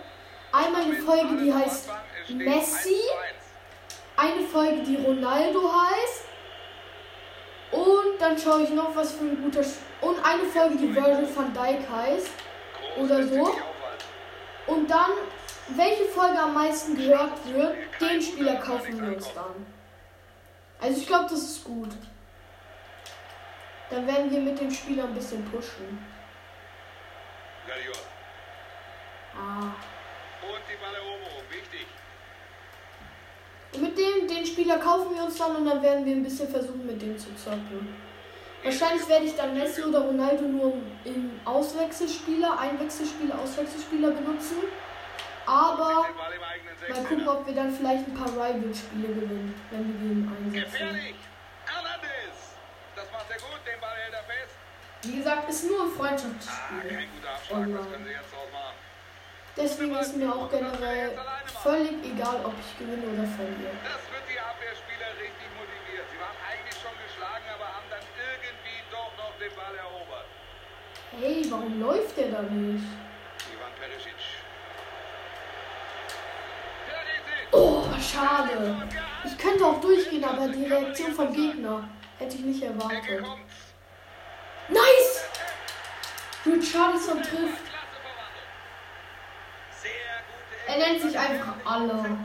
einmal 0.51 0.83
eine 0.83 0.95
Folge, 0.95 1.37
die 1.43 1.53
heißt 1.53 1.91
Messi, 2.29 3.01
eine 4.17 4.47
Folge, 4.47 4.83
die 4.83 4.97
Ronaldo 4.97 5.61
heißt. 5.75 6.25
Und 7.73 8.02
dann 8.23 8.39
schaue 8.39 8.63
ich 8.63 8.71
noch, 8.71 8.95
was 8.95 9.13
für 9.13 9.25
ein 9.25 9.43
guter. 9.43 9.63
Sch 9.63 9.79
und 10.01 10.17
eine 10.25 10.45
Folge, 10.45 10.77
die 10.77 10.95
Virgil 10.95 11.29
van 11.35 11.53
Dijk 11.53 11.89
heißt. 11.91 12.31
oder 12.97 13.23
so. 13.27 13.55
Und 14.67 14.91
dann, 14.91 15.11
welche 15.69 16.05
Folge 16.05 16.39
am 16.39 16.55
meisten 16.55 16.97
gehört 16.97 17.33
wird, 17.53 17.75
den 18.01 18.23
Spieler 18.23 18.57
kaufen 18.57 19.01
wir 19.01 19.17
uns 19.17 19.33
dann. 19.35 19.67
Also 20.81 21.01
ich 21.01 21.07
glaube, 21.07 21.25
das 21.31 21.43
ist 21.43 21.65
gut. 21.65 21.91
Dann 23.91 24.07
werden 24.07 24.31
wir 24.31 24.41
mit 24.41 24.61
dem 24.61 24.71
Spieler 24.71 25.05
ein 25.05 25.15
bisschen 25.15 25.45
pushen. 25.45 25.99
Ah. 29.35 29.73
Und 33.75 33.83
mit 33.83 33.99
dem, 33.99 34.29
den 34.29 34.47
Spieler 34.47 34.79
kaufen 34.79 35.15
wir 35.15 35.25
uns 35.25 35.39
dann 35.39 35.57
und 35.57 35.67
dann 35.67 35.83
werden 35.83 36.05
wir 36.05 36.15
ein 36.15 36.23
bisschen 36.23 36.49
versuchen, 36.49 36.87
mit 36.87 37.01
dem 37.01 37.19
zu 37.19 37.35
zocken. 37.37 38.02
Wahrscheinlich 38.63 39.09
werde 39.09 39.25
ich 39.25 39.35
dann 39.37 39.55
Messi 39.55 39.83
oder 39.83 40.01
Ronaldo 40.01 40.45
nur 40.45 40.75
im 41.05 41.41
Auswechselspieler, 41.45 42.59
Einwechselspieler, 42.59 43.39
Auswechselspieler 43.39 44.11
benutzen. 44.11 44.57
Aber 45.45 46.07
mal 46.89 47.05
gucken, 47.09 47.29
ob 47.29 47.47
wir 47.47 47.55
dann 47.55 47.73
vielleicht 47.73 48.07
ein 48.07 48.15
paar 48.15 48.29
Rival-Spiele 48.29 49.09
gewinnen, 49.09 49.55
wenn 49.71 49.87
wir 49.89 50.09
den 50.09 50.55
einsetzen. 50.55 51.15
Wie 55.03 55.17
gesagt, 55.17 55.51
ist 55.51 55.65
nur 55.67 55.83
ein 55.83 55.91
Freundschaftsspiel. 55.91 57.09
machen? 58.53 58.79
Deswegen 59.57 59.95
ist 59.99 60.17
mir 60.17 60.33
auch 60.33 60.49
generell 60.49 61.19
völlig 61.61 61.99
egal, 62.07 62.39
ob 62.45 62.55
ich 62.55 62.79
gewinne 62.79 63.03
oder 63.03 63.27
verliere. 63.35 63.75
Das 63.83 64.01
wird 64.09 64.25
die 64.31 64.39
Abwehrspieler 64.39 65.11
richtig 65.19 65.49
motiviert. 65.59 66.07
Sie 66.07 66.19
waren 66.23 66.39
eigentlich 66.47 66.79
schon 66.79 66.95
geschlagen, 67.03 67.47
aber 67.51 67.67
haben 67.67 67.91
den 69.43 69.57
Ball 69.57 69.75
erobert. 69.75 70.27
Hey, 71.19 71.45
warum 71.51 71.81
läuft 71.81 72.17
der 72.17 72.29
da 72.29 72.43
nicht? 72.43 72.85
Ivan 73.53 73.73
Perisic. 73.79 74.15
Oh, 77.51 77.85
schade. 78.01 78.89
Ich 79.25 79.37
könnte 79.39 79.67
auch 79.67 79.81
durchgehen, 79.81 80.25
aber 80.25 80.49
die 80.49 80.67
Reaktion 80.67 81.13
vom 81.13 81.33
Gegner 81.33 81.89
hätte 82.19 82.37
ich 82.37 82.43
nicht 82.43 82.63
erwartet. 82.63 83.25
Nice! 84.69 85.25
Richarlison 86.47 87.23
trifft. 87.23 87.63
Er 90.67 90.79
nennt 90.79 91.03
sich 91.03 91.19
einfach 91.19 91.55
alle. 91.65 92.17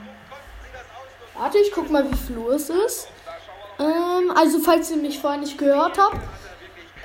Warte, 1.33 1.57
ich 1.57 1.71
guck 1.71 1.89
mal, 1.89 2.09
wie 2.09 2.15
viel 2.15 2.37
Uhr 2.37 2.53
es 2.53 2.69
ist. 2.69 3.09
Ähm, 3.79 4.31
also, 4.35 4.59
falls 4.59 4.89
ihr 4.91 4.97
mich 4.97 5.19
vorher 5.19 5.39
nicht 5.39 5.57
gehört 5.57 5.97
habt, 5.97 6.17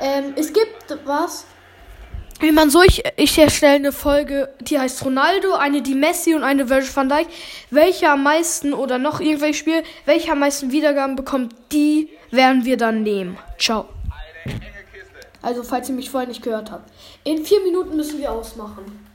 ähm, 0.03 0.35
es 0.37 0.53
gibt 0.53 0.99
was. 1.05 1.47
Wie 2.41 2.51
man 2.51 2.71
so, 2.71 2.83
ich, 2.83 3.05
ich 3.17 3.39
erstelle 3.39 3.75
eine 3.75 3.93
Folge, 3.93 4.53
die 4.61 4.79
heißt 4.79 5.05
Ronaldo, 5.05 5.55
eine 5.55 5.81
die 5.81 5.95
Messi 5.95 6.35
und 6.35 6.43
eine 6.43 6.69
Virgil 6.69 6.95
van 6.95 7.09
Dijk. 7.09 7.29
Welcher 7.71 8.13
am 8.13 8.25
meisten 8.25 8.75
oder 8.75 8.99
noch 8.99 9.21
irgendwelche 9.21 9.55
Spiel, 9.55 9.85
welcher 10.07 10.33
am 10.33 10.41
meisten 10.41 10.73
Wiedergaben 10.73 11.15
bekommt, 11.15 11.55
die 11.71 12.11
werden 12.33 12.65
wir 12.65 12.77
dann 12.77 13.05
nehmen. 13.05 13.39
Ciao. 13.59 13.89
Also, 15.41 15.63
falls 15.63 15.89
ihr 15.89 15.95
mich 15.95 16.11
vorher 16.11 16.29
nicht 16.29 16.43
gehört 16.43 16.73
habt. 16.73 16.91
In 17.23 17.45
vier 17.45 17.61
Minuten 17.61 17.97
müssen 17.97 18.19
wir 18.19 18.33
ausmachen. 18.33 19.09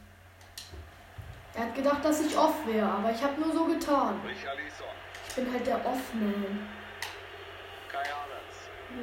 Er 1.53 1.63
hat 1.63 1.75
gedacht, 1.75 2.05
dass 2.05 2.21
ich 2.21 2.37
off 2.37 2.53
wäre, 2.65 2.87
aber 2.87 3.11
ich 3.11 3.21
habe 3.21 3.41
nur 3.41 3.51
so 3.51 3.65
getan. 3.65 4.21
Ich 5.27 5.35
bin 5.35 5.51
halt 5.51 5.67
der 5.67 5.75
Havertz. 5.75 5.99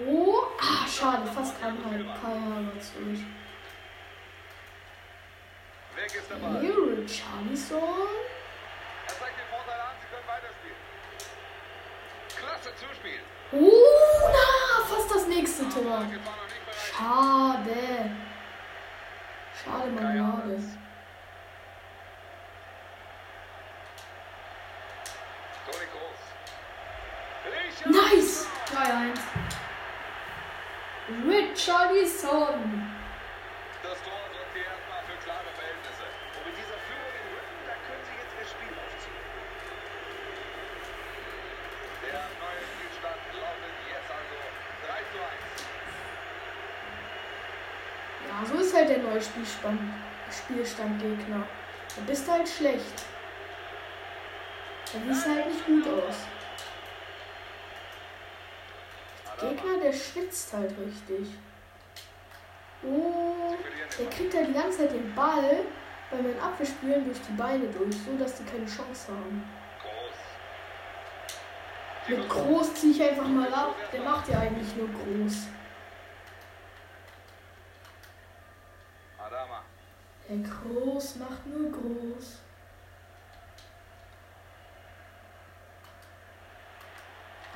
Oh, 0.08 0.34
ah, 0.60 0.83
schade, 1.04 1.26
fast 1.26 1.60
kam 1.60 1.76
halt 1.84 2.06
Kai 2.06 2.38
Havertz 2.40 2.92
durch. 2.94 3.20
Hey, 5.96 6.70
Richarlison. 6.70 7.82
Er 9.06 9.14
zeigt 9.18 9.38
den 9.38 9.48
Vorteil 9.50 9.80
an, 9.80 9.96
sie 10.00 10.06
können 10.10 10.26
weiterspielen. 10.26 10.80
Klasse 12.38 12.70
Zuspiel. 12.76 13.20
Oh, 13.52 13.70
na, 14.32 14.84
fast 14.86 15.14
das 15.14 15.26
nächste 15.26 15.68
Tor. 15.68 16.06
Schade. 16.90 18.10
Schade, 19.62 19.90
Kai 19.90 19.90
Marmelade. 19.90 20.20
Havertz. 20.20 20.64
Toni 25.66 25.86
Kroos. 25.92 26.22
Richarlison. 27.44 27.92
Nice. 27.92 28.46
3-1. 28.74 29.20
Richarlison. 31.54 32.82
Das 33.80 34.02
Tor 34.02 34.26
sorgt 34.34 34.50
hier 34.54 34.66
erstmal 34.66 35.06
für 35.06 35.14
klare 35.22 35.50
Verhältnisse. 35.54 36.02
Und 36.34 36.42
mit 36.50 36.56
dieser 36.58 36.78
Führung 36.82 37.14
im 37.14 37.30
Rücken, 37.30 37.62
da 37.62 37.78
können 37.86 38.02
sie 38.02 38.18
jetzt 38.18 38.34
ihr 38.34 38.48
Spiel 38.50 38.74
aufziehen. 38.74 39.22
Der 42.02 42.26
neue 42.42 42.58
Spielstand 42.74 43.22
lautet 43.38 43.70
jetzt 43.86 44.10
also 44.10 44.34
3 44.82 44.98
zu 45.14 45.18
1. 45.22 45.62
Ja, 48.26 48.34
so 48.50 48.54
ist 48.58 48.74
halt 48.74 48.90
der 48.90 48.98
neue 48.98 49.22
Spielstand, 49.22 49.78
Spielstand 50.34 50.98
Gegner. 50.98 51.46
Du 51.94 52.02
bist 52.02 52.28
halt 52.28 52.48
schlecht. 52.48 53.06
Der 54.90 55.14
sieht 55.14 55.30
halt 55.30 55.46
nicht 55.54 55.64
gut 55.66 55.86
aus. 55.86 56.18
Der 59.40 59.53
Gegner, 59.64 59.82
der 59.82 59.92
schwitzt 59.92 60.52
halt 60.52 60.72
richtig. 60.78 61.28
Oh, 62.82 63.54
der 63.98 64.10
kriegt 64.10 64.34
halt 64.34 64.48
die 64.48 64.52
ganze 64.52 64.78
Zeit 64.78 64.92
den 64.92 65.14
Ball 65.14 65.64
bei 66.10 66.16
meinen 66.18 66.38
Abwehrspielern 66.38 67.04
durch 67.04 67.20
die 67.20 67.32
Beine 67.32 67.66
durch, 67.68 67.96
so 67.96 68.16
dass 68.18 68.36
die 68.36 68.44
keine 68.44 68.66
Chance 68.66 69.08
haben. 69.08 69.42
Mit 72.06 72.28
Groß 72.28 72.74
ziehe 72.74 72.92
ich 72.92 73.02
einfach 73.02 73.26
mal 73.26 73.52
ab. 73.52 73.74
Der 73.90 74.02
macht 74.02 74.28
ja 74.28 74.38
eigentlich 74.40 74.76
nur 74.76 74.88
Groß. 74.88 75.46
Der 80.28 80.36
Groß 80.36 81.16
macht 81.16 81.46
nur 81.46 81.70
Groß. 81.70 82.40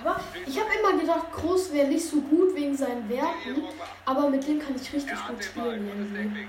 Aber 0.01 0.21
ich 0.47 0.59
habe 0.59 0.71
immer 0.79 1.01
gedacht, 1.01 1.33
Groß 1.33 1.73
wäre 1.73 1.89
nicht 1.89 2.07
so 2.07 2.21
gut 2.21 2.55
wegen 2.55 2.77
seinen 2.77 3.09
Werten. 3.09 3.63
Aber 4.05 4.31
mit 4.31 4.47
dem 4.47 4.61
kann 4.61 4.77
ich 4.77 4.93
richtig 4.93 5.19
gut 5.27 5.45
spielen 5.45 5.89
irgendwie. 5.89 6.49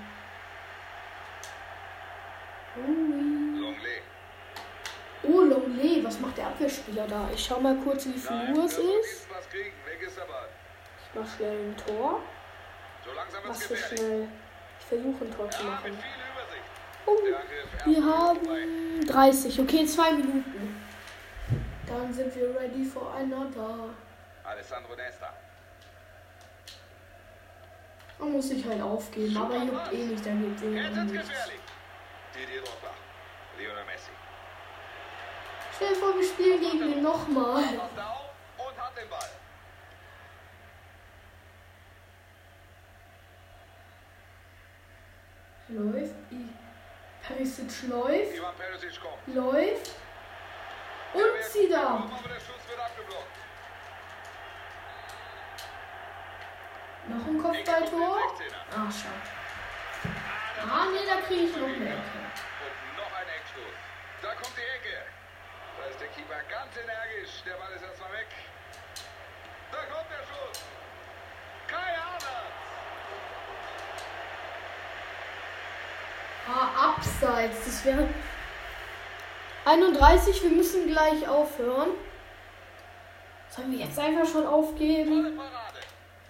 Oh, 5.22 5.40
Longley, 5.40 6.02
was 6.04 6.18
macht 6.20 6.38
der 6.38 6.46
Abwehrspieler 6.46 7.06
da? 7.06 7.28
Ich 7.34 7.44
schau 7.44 7.60
mal 7.60 7.76
kurz, 7.76 8.06
wie 8.06 8.12
viel 8.12 8.54
Uhr 8.54 8.64
es 8.64 8.78
ist. 8.78 9.26
Ich 11.12 11.14
mach 11.14 11.36
schnell 11.36 11.58
ein 11.70 11.76
Tor. 11.76 12.22
Was 13.46 13.64
für 13.64 13.76
schnell. 13.76 14.28
Ich 14.78 14.86
versuche 14.86 15.24
ein 15.24 15.36
Tor 15.36 15.50
zu 15.50 15.64
machen. 15.64 15.98
Oh, 17.06 17.16
wir 17.84 18.04
haben 18.04 19.06
30. 19.06 19.60
Okay, 19.60 19.84
zwei 19.86 20.12
Minuten. 20.12 20.79
Dann 21.90 22.12
sind 22.14 22.34
wir 22.36 22.54
ready 22.54 22.84
for 22.84 23.12
another. 23.14 23.90
Alessandro 24.44 24.94
Nesta. 24.94 25.32
Man 28.18 28.32
muss 28.32 28.48
sich 28.48 28.64
halt 28.64 28.80
aufgeben, 28.80 29.36
aber 29.36 29.56
juckt 29.56 29.92
eh 29.92 30.04
nicht, 30.04 30.24
dann 30.24 30.42
wird's 30.42 30.62
nichts. 30.62 31.12
gefährlich. 31.12 31.60
Didier 32.32 32.60
Drogba. 32.62 32.94
Lionel 33.58 33.84
Messi. 33.86 34.10
Stell 35.74 35.88
dir 35.88 35.96
vor, 35.96 36.14
wir 36.14 36.24
spielen 36.24 36.60
gegen 36.60 36.92
ihn 36.92 37.02
nochmal. 37.02 37.64
Und 37.64 38.78
hat 38.78 38.96
den 38.96 39.08
Ball. 39.08 39.30
Läuft. 45.68 46.14
Perisic 47.22 47.88
läuft. 47.88 48.34
Ivan 48.36 48.54
Perisic 48.56 49.00
kommt. 49.00 49.34
Läuft. 49.34 49.90
Schuss 52.40 52.68
wird 52.68 52.80
abgeblockt. 52.80 53.36
Noch 57.08 57.26
ein 57.26 57.42
Kopfballtor. 57.42 58.18
Ah, 58.70 58.90
schade. 58.90 59.28
Ah, 60.60 60.86
nee, 60.92 61.06
da 61.06 61.20
kriege 61.26 61.44
ich 61.44 61.56
noch 61.56 61.66
eine 61.66 61.76
Ecke. 61.76 62.20
Und 62.64 62.96
noch 62.96 63.12
ein 63.12 63.28
Eckstoß. 63.36 63.76
Da 64.22 64.34
kommt 64.34 64.56
die 64.56 64.68
Ecke. 64.76 65.06
Da 65.78 65.86
ist 65.86 66.00
der 66.00 66.08
Keeper 66.08 66.40
ganz 66.48 66.76
energisch. 66.76 67.42
Der 67.44 67.54
Ball 67.54 67.72
ist 67.72 67.82
erstmal 67.82 68.12
weg. 68.12 68.28
Da 69.72 69.78
kommt 69.78 70.10
der 70.10 70.24
Schuss. 70.28 70.64
Kai 71.66 71.96
Havertz. 71.96 72.60
Ah, 76.48 76.88
abseits. 76.88 77.64
Das 77.64 77.84
wäre 77.84 78.08
31. 79.70 80.42
Wir 80.42 80.50
müssen 80.50 80.86
gleich 80.88 81.28
aufhören. 81.28 81.90
Sollen 83.48 83.72
wir 83.72 83.78
jetzt 83.84 83.98
einfach 83.98 84.26
schon 84.26 84.46
aufgeben? 84.46 85.38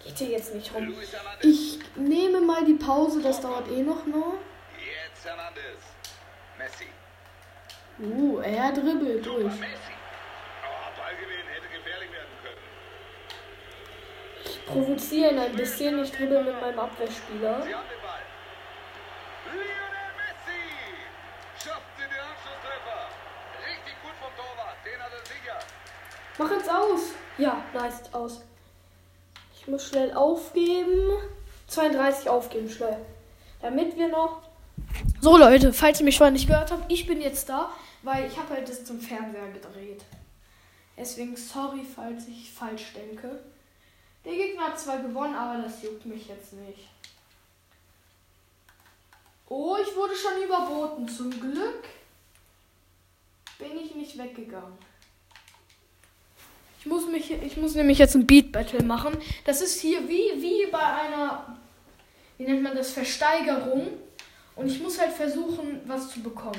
Geht 0.02 0.18
hier 0.18 0.28
jetzt 0.28 0.54
nicht 0.54 0.74
rum. 0.74 0.94
Ich 1.42 1.78
nehme 1.96 2.40
mal 2.40 2.64
die 2.64 2.74
Pause. 2.74 3.20
Das 3.22 3.40
dauert 3.40 3.68
eh 3.70 3.82
noch. 3.82 4.04
Jetzt 4.06 5.24
Hernandez. 5.24 5.82
Messi. 6.58 6.86
Uh, 7.98 8.40
er 8.40 8.72
dribbelt 8.72 9.24
durch. 9.24 9.52
Ich 14.44 14.66
provoziere 14.66 15.32
ihn 15.32 15.38
ein 15.38 15.56
bisschen. 15.56 16.02
Ich 16.02 16.12
dribbel 16.12 16.44
mit 16.44 16.60
meinem 16.60 16.78
Abwehrspieler. 16.78 17.62
Sie 17.62 17.74
haben 17.74 17.88
den 17.88 18.00
Ball. 18.00 18.22
Lionel 19.52 20.12
Messi. 20.16 20.60
Schafft 21.56 21.92
sie 21.96 22.04
den 22.04 22.20
Anschlusstreffer. 22.20 23.00
Richtig 23.68 23.94
gut 24.02 24.16
vom 24.20 24.32
Torwart. 24.36 24.76
Den 24.84 25.00
hat 25.02 25.12
er 25.12 25.26
sicher. 25.26 25.58
Mach 26.40 26.50
jetzt 26.52 26.70
aus. 26.70 27.00
Ja, 27.36 27.62
nice, 27.74 28.14
aus. 28.14 28.40
Ich 29.58 29.68
muss 29.68 29.86
schnell 29.86 30.14
aufgeben. 30.14 31.10
32 31.66 32.30
aufgeben, 32.30 32.70
schnell. 32.70 32.96
Damit 33.60 33.94
wir 33.98 34.08
noch. 34.08 34.40
So 35.20 35.36
Leute, 35.36 35.74
falls 35.74 36.00
ihr 36.00 36.06
mich 36.06 36.16
vorher 36.16 36.32
nicht 36.32 36.46
gehört 36.46 36.72
habt, 36.72 36.90
ich 36.90 37.06
bin 37.06 37.20
jetzt 37.20 37.50
da, 37.50 37.68
weil 38.00 38.26
ich 38.26 38.38
habe 38.38 38.54
halt 38.54 38.66
das 38.66 38.86
zum 38.86 39.02
Fernseher 39.02 39.52
gedreht. 39.52 40.02
Deswegen 40.96 41.36
sorry, 41.36 41.84
falls 41.94 42.26
ich 42.26 42.50
falsch 42.50 42.94
denke. 42.94 43.38
Der 44.24 44.32
Gegner 44.32 44.68
hat 44.68 44.80
zwar 44.80 44.96
gewonnen, 44.96 45.34
aber 45.34 45.62
das 45.62 45.82
juckt 45.82 46.06
mich 46.06 46.26
jetzt 46.26 46.54
nicht. 46.54 46.88
Oh, 49.46 49.76
ich 49.76 49.94
wurde 49.94 50.14
schon 50.16 50.42
überboten. 50.42 51.06
Zum 51.06 51.38
Glück 51.38 51.84
bin 53.58 53.78
ich 53.78 53.94
nicht 53.94 54.16
weggegangen. 54.16 54.78
Ich 56.80 56.86
muss, 56.86 57.06
mich, 57.06 57.30
ich 57.30 57.56
muss 57.58 57.74
nämlich 57.74 57.98
jetzt 57.98 58.14
ein 58.14 58.26
Beat 58.26 58.52
Battle 58.52 58.82
machen. 58.82 59.14
Das 59.44 59.60
ist 59.60 59.82
hier 59.82 60.08
wie, 60.08 60.40
wie 60.40 60.64
bei 60.72 60.82
einer, 60.82 61.58
wie 62.38 62.44
nennt 62.44 62.62
man 62.62 62.74
das, 62.74 62.92
Versteigerung. 62.92 63.88
Und 64.56 64.66
ich 64.66 64.80
muss 64.80 64.98
halt 64.98 65.12
versuchen, 65.12 65.82
was 65.86 66.10
zu 66.10 66.22
bekommen. 66.22 66.58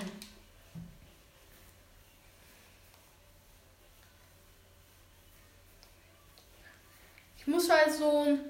Ich 7.40 7.48
muss 7.48 7.68
halt 7.68 7.92
so 7.92 8.20
einen 8.20 8.42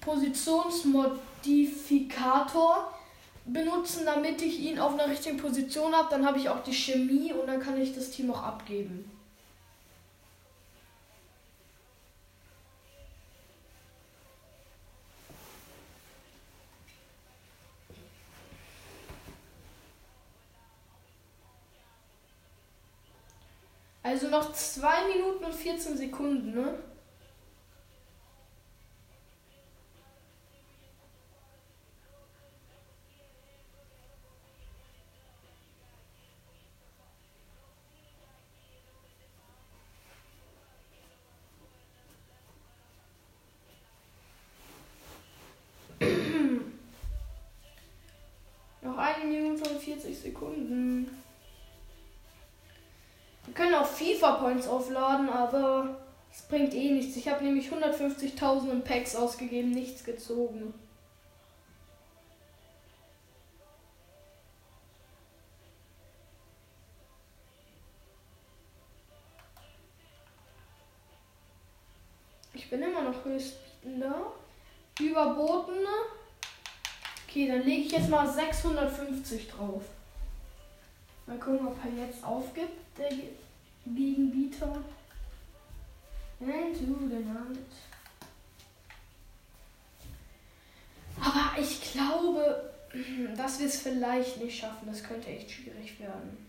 Positionsmodifikator 0.00 2.94
benutzen, 3.44 4.04
damit 4.04 4.40
ich 4.40 4.60
ihn 4.60 4.78
auf 4.78 4.92
einer 4.92 5.08
richtigen 5.08 5.36
Position 5.36 5.96
habe. 5.96 6.06
Dann 6.10 6.24
habe 6.24 6.38
ich 6.38 6.48
auch 6.48 6.62
die 6.62 6.72
Chemie 6.72 7.32
und 7.32 7.48
dann 7.48 7.58
kann 7.58 7.80
ich 7.80 7.92
das 7.92 8.12
Team 8.12 8.30
auch 8.30 8.44
abgeben. 8.44 9.19
Also 24.10 24.26
noch 24.26 24.52
2 24.52 25.06
Minuten 25.06 25.44
und 25.44 25.54
14 25.54 25.96
Sekunden, 25.96 26.52
ne? 26.52 26.80
Noch 48.82 48.98
eine 48.98 49.24
Minute 49.24 49.70
und 49.70 49.80
40 49.80 50.18
Sekunden. 50.18 50.89
Auch 53.80 53.86
FIFA-Points 53.86 54.68
aufladen, 54.68 55.30
aber 55.30 55.96
es 56.30 56.42
bringt 56.42 56.74
eh 56.74 56.90
nichts. 56.90 57.16
Ich 57.16 57.26
habe 57.28 57.42
nämlich 57.42 57.70
150.000 57.70 58.70
in 58.70 58.84
Packs 58.84 59.16
ausgegeben, 59.16 59.70
nichts 59.70 60.04
gezogen. 60.04 60.74
Ich 72.52 72.68
bin 72.68 72.82
immer 72.82 73.00
noch 73.00 73.24
höchstbietender. 73.24 74.26
Überbotene. 75.00 75.88
Okay, 77.26 77.48
dann 77.48 77.62
lege 77.62 77.82
ich 77.84 77.92
jetzt 77.92 78.10
mal 78.10 78.28
650 78.28 79.48
drauf. 79.48 79.84
Mal 81.26 81.38
gucken, 81.38 81.66
ob 81.66 81.76
er 81.82 82.04
jetzt 82.04 82.22
aufgibt, 82.22 82.98
der 82.98 83.10
Ge- 83.84 83.94
Gegenbieter. 83.94 84.82
Into 86.40 86.98
the 87.08 87.16
night. 87.16 87.58
Aber 91.20 91.60
ich 91.60 91.92
glaube, 91.92 92.72
dass 93.36 93.58
wir 93.58 93.66
es 93.66 93.80
vielleicht 93.80 94.38
nicht 94.38 94.58
schaffen. 94.58 94.86
Das 94.88 95.02
könnte 95.02 95.28
echt 95.28 95.50
schwierig 95.50 95.98
werden. 96.00 96.46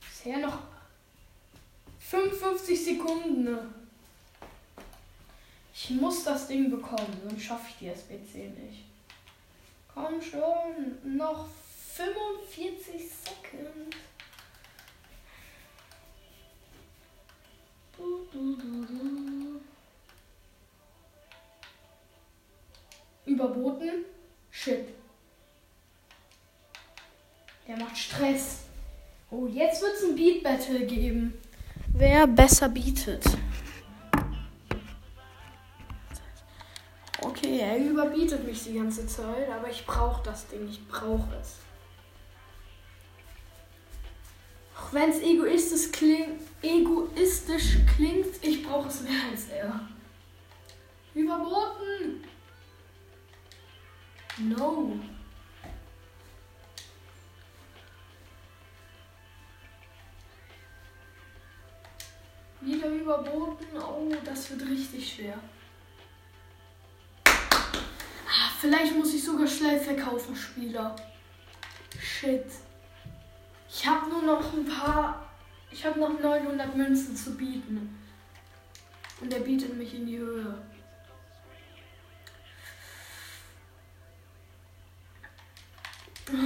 Bisher 0.00 0.38
noch 0.38 0.58
55 2.00 2.84
Sekunden. 2.84 3.56
Ich 5.72 5.90
muss 5.90 6.24
das 6.24 6.46
Ding 6.48 6.70
bekommen, 6.70 7.20
sonst 7.26 7.42
schaffe 7.42 7.68
ich 7.70 7.76
die 7.78 7.88
SBC 7.88 8.50
nicht. 8.50 8.84
Komm 9.94 10.20
schon, 10.20 11.16
noch 11.16 11.48
45 12.00 13.10
Sekunden. 13.10 13.90
Du, 17.96 18.26
du, 18.32 18.56
du. 18.56 19.60
Überboten. 23.26 24.04
Shit. 24.50 24.86
Der 27.68 27.76
macht 27.76 27.98
Stress. 27.98 28.60
Oh, 29.30 29.46
jetzt 29.46 29.82
wird 29.82 29.92
es 29.94 30.04
ein 30.04 30.16
Beat 30.16 30.42
Battle 30.42 30.86
geben. 30.86 31.34
Wer 31.92 32.26
besser 32.26 32.70
bietet. 32.70 33.24
Okay, 37.20 37.60
er 37.60 37.76
überbietet 37.76 38.44
mich 38.46 38.64
die 38.64 38.74
ganze 38.74 39.06
Zeit, 39.06 39.50
aber 39.50 39.68
ich 39.68 39.84
brauche 39.84 40.22
das 40.24 40.48
Ding, 40.48 40.66
ich 40.68 40.86
brauche 40.88 41.36
es. 41.40 41.58
Auch 44.90 44.94
wenn 44.94 45.10
es 45.10 45.20
egoistisch, 45.20 45.92
kling 45.92 46.40
egoistisch 46.62 47.76
klingt, 47.94 48.42
ich 48.42 48.64
brauche 48.64 48.88
es 48.88 49.02
mehr 49.02 49.22
als 49.30 49.48
er. 49.48 49.88
Überboten! 51.14 52.24
No. 54.38 54.98
Wieder 62.60 62.88
überboten. 62.88 63.66
Oh, 63.76 64.12
das 64.24 64.50
wird 64.50 64.68
richtig 64.68 65.14
schwer. 65.14 65.38
Ah, 67.26 68.50
vielleicht 68.60 68.96
muss 68.96 69.14
ich 69.14 69.22
sogar 69.22 69.46
schnell 69.46 69.78
verkaufen, 69.78 70.34
Spieler. 70.34 70.96
Shit. 72.00 72.46
Ich 73.72 73.86
habe 73.86 74.10
nur 74.10 74.22
noch 74.22 74.52
ein 74.52 74.66
paar. 74.66 75.26
Ich 75.70 75.84
habe 75.86 76.00
noch 76.00 76.18
900 76.18 76.74
Münzen 76.74 77.14
zu 77.14 77.36
bieten. 77.36 77.96
Und 79.20 79.32
er 79.32 79.40
bietet 79.40 79.76
mich 79.76 79.94
in 79.94 80.06
die 80.06 80.18
Höhe. 80.18 80.60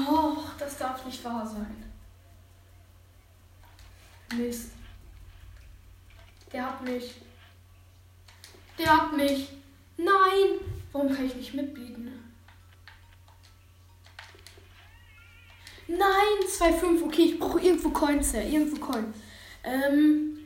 Oh, 0.08 0.37
das 0.58 0.76
darf 0.76 1.04
nicht 1.06 1.24
wahr 1.24 1.46
sein. 1.46 1.92
Mist. 4.34 4.72
Der 6.52 6.66
hat 6.66 6.82
mich. 6.82 7.14
Der 8.78 8.96
hat 8.96 9.12
mich. 9.16 9.48
Nein! 9.96 10.60
Warum 10.92 11.14
kann 11.14 11.26
ich 11.26 11.34
nicht 11.37 11.54
mitbieten? 11.54 12.23
Nein, 15.86 16.00
2,5. 16.48 17.04
Okay, 17.04 17.22
ich 17.22 17.38
brauche 17.38 17.60
irgendwo 17.60 17.90
Coins 17.90 18.32
her. 18.32 18.46
Irgendwo 18.46 18.76
Coins. 18.84 19.16
Ähm. 19.62 20.38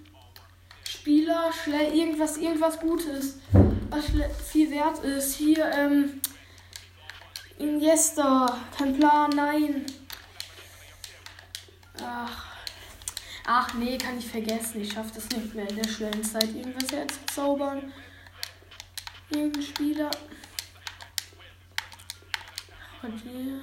Spieler, 0.85 1.51
schnell 1.53 1.95
irgendwas, 1.95 2.37
irgendwas 2.39 2.81
Gutes. 2.81 3.39
Was 3.91 4.05
viel 4.51 4.71
wert 4.71 4.99
ist. 5.05 5.35
Hier, 5.37 5.65
ähm. 5.73 6.21
Iniesta. 7.59 8.59
Kein 8.77 8.97
Plan, 8.97 9.31
nein. 9.31 9.87
Ach. 12.03 12.49
Ach 13.51 13.73
nee, 13.75 13.97
kann 13.97 14.19
ich 14.19 14.27
vergessen. 14.27 14.83
Ich 14.83 14.93
schaffe 14.93 15.13
das 15.15 15.31
nicht 15.31 15.55
mehr 15.55 15.69
in 15.69 15.77
der 15.77 15.89
schnellen 15.89 16.23
Zeit, 16.23 16.55
irgendwas 16.55 16.93
herzuzaubern. 16.93 17.93
Irgendein 19.31 19.63
Spieler. 19.63 20.11
Und 23.03 23.23
hier. 23.23 23.61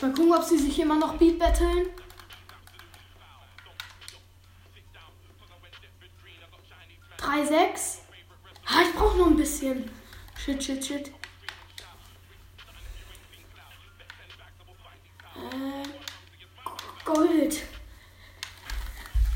Mal 0.00 0.12
gucken, 0.28 0.32
ob 0.32 0.44
sie 0.44 0.58
sich 0.58 0.78
immer 0.78 0.96
noch 0.96 1.16
Beat 1.16 1.38
battlen. 1.38 1.86
Drei, 7.16 7.44
sechs. 7.44 8.02
Ah, 8.66 8.82
ich 8.82 8.94
brauche 8.94 9.18
noch 9.18 9.26
ein 9.26 9.36
bisschen. 9.36 9.90
Shit, 10.36 10.62
shit, 10.62 10.84
shit. 10.84 11.08
Äh, 15.36 15.88
Gold. 17.04 17.62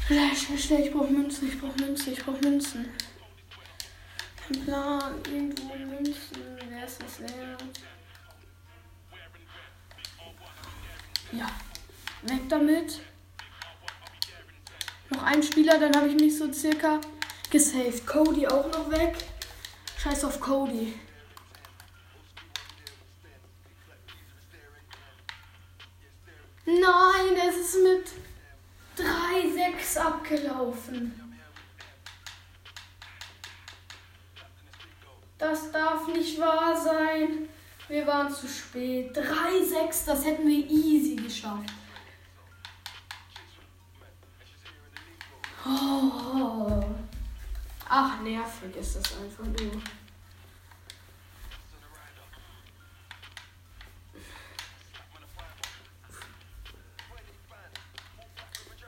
Schnell, 0.06 0.36
schnell, 0.36 0.58
schnell. 0.58 0.80
Ich 0.86 0.92
brauche 0.92 1.12
Münzen, 1.12 1.48
ich 1.48 1.60
brauche 1.60 1.80
Münzen, 1.80 2.12
ich 2.12 2.24
brauche 2.24 2.38
Münzen. 2.38 2.92
Plan. 4.64 5.14
Irgendwo 5.24 5.74
Münzen. 5.74 6.58
Wer 6.68 6.84
ist 6.84 7.02
das 7.02 7.20
wert? 7.20 7.62
Ja. 11.32 11.50
Weg 12.22 12.48
damit. 12.48 13.00
Noch 15.10 15.22
ein 15.24 15.42
Spieler, 15.42 15.78
dann 15.78 15.94
habe 15.96 16.08
ich 16.08 16.14
mich 16.14 16.38
so 16.38 16.52
circa 16.52 17.00
gesaved. 17.50 18.06
Cody 18.06 18.46
auch 18.46 18.70
noch 18.70 18.90
weg. 18.90 19.16
Scheiß 19.98 20.24
auf 20.24 20.40
Cody. 20.40 20.94
Nein, 26.64 27.36
es 27.48 27.56
ist 27.56 27.82
mit 27.82 28.06
3-6 28.96 29.98
abgelaufen. 29.98 31.18
Das 35.38 35.72
darf 35.72 36.06
nicht 36.06 36.38
wahr 36.38 36.80
sein. 36.80 37.48
Wir 37.92 38.06
waren 38.06 38.32
zu 38.32 38.48
spät. 38.48 39.14
3-6, 39.14 40.06
das 40.06 40.24
hätten 40.24 40.48
wir 40.48 40.66
easy 40.66 41.14
geschafft. 41.14 41.70
Oh. 45.66 46.82
Ach, 47.86 48.18
nervig 48.22 48.74
ist 48.76 48.96
das 48.96 49.04
einfach 49.20 49.44
nur. 49.44 49.82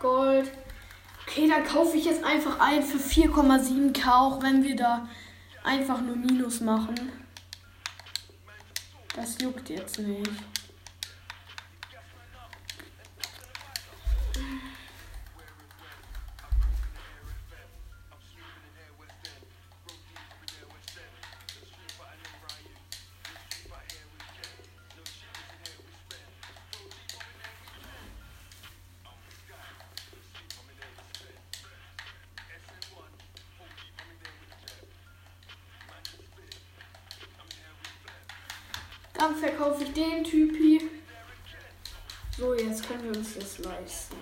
Gold. 0.01 0.51
Okay, 1.27 1.47
dann 1.47 1.67
kaufe 1.67 1.99
ich 1.99 2.07
jetzt 2.07 2.25
einfach 2.25 2.59
ein 2.59 2.83
für 2.83 2.97
4,7k, 2.97 4.09
auch 4.09 4.43
wenn 4.43 4.63
wir 4.63 4.77
da 4.77 5.07
einfach 5.63 6.01
nur 6.01 6.17
Minus 6.17 6.63
machen. 6.63 7.24
Das 9.15 9.41
juckt 9.41 9.69
jetzt 9.71 9.99
nicht. 10.01 10.54
Verkaufe 39.45 39.85
ich 39.85 39.93
den 39.93 40.25
Typi. 40.25 40.91
So, 42.37 42.55
jetzt 42.55 42.89
können 42.89 43.05
wir 43.05 43.19
uns 43.19 43.35
das 43.35 43.59
leisten. 43.59 44.17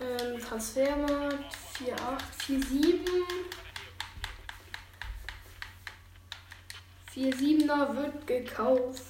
Ähm, 0.00 0.38
Transfermarkt 0.38 1.56
48, 2.34 2.64
47. 2.68 3.12
47er 7.14 7.96
wird 7.96 8.26
gekauft. 8.26 9.02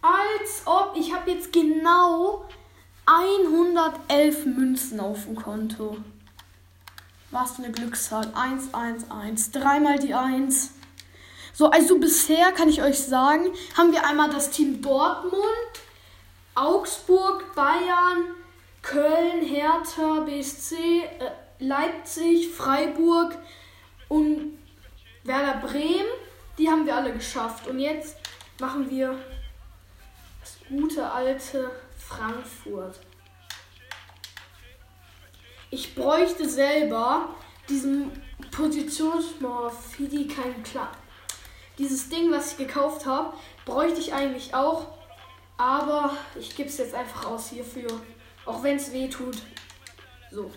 Als 0.00 0.62
ob 0.64 0.94
ich 0.96 1.12
habe 1.12 1.30
jetzt 1.30 1.52
genau 1.52 2.48
111 3.06 4.46
Münzen 4.46 5.00
auf 5.00 5.24
dem 5.24 5.36
Konto. 5.36 5.96
Was 7.32 7.52
für 7.52 7.64
eine 7.64 7.72
Glückszahl. 7.72 8.30
1, 8.34 8.74
1, 8.74 9.10
1. 9.10 9.50
Dreimal 9.52 9.98
die 9.98 10.14
1. 10.14 10.70
So, 11.54 11.70
also 11.70 11.98
bisher 11.98 12.52
kann 12.52 12.68
ich 12.68 12.82
euch 12.82 12.98
sagen, 12.98 13.46
haben 13.76 13.90
wir 13.90 14.06
einmal 14.06 14.30
das 14.30 14.50
Team 14.50 14.82
Dortmund, 14.82 15.42
Augsburg, 16.54 17.54
Bayern, 17.54 18.34
Köln, 18.82 19.42
Hertha, 19.42 20.20
BSC, 20.20 20.76
äh, 20.76 21.30
Leipzig, 21.58 22.50
Freiburg 22.50 23.36
und 24.08 24.58
Werder 25.24 25.66
Bremen, 25.66 26.12
die 26.58 26.68
haben 26.68 26.84
wir 26.84 26.96
alle 26.96 27.14
geschafft. 27.14 27.66
Und 27.66 27.78
jetzt 27.78 28.16
machen 28.60 28.90
wir 28.90 29.18
das 30.40 30.58
gute 30.68 31.10
alte 31.10 31.70
Frankfurt. 31.96 33.00
Ich 35.72 35.94
bräuchte 35.94 36.46
selber 36.46 37.30
diesen 37.66 38.12
Positionsmorphidi 38.50 40.28
kein 40.28 40.62
klar. 40.62 40.92
Dieses 41.78 42.10
Ding, 42.10 42.30
was 42.30 42.52
ich 42.52 42.58
gekauft 42.58 43.06
habe, 43.06 43.34
bräuchte 43.64 43.98
ich 43.98 44.12
eigentlich 44.12 44.54
auch. 44.54 44.88
Aber 45.56 46.14
ich 46.38 46.54
gebe 46.54 46.68
es 46.68 46.76
jetzt 46.76 46.94
einfach 46.94 47.24
aus 47.24 47.48
hierfür. 47.48 47.88
Auch 48.44 48.62
wenn 48.62 48.76
es 48.76 48.92
weh 48.92 49.08
tut. 49.08 49.38
So. 50.30 50.50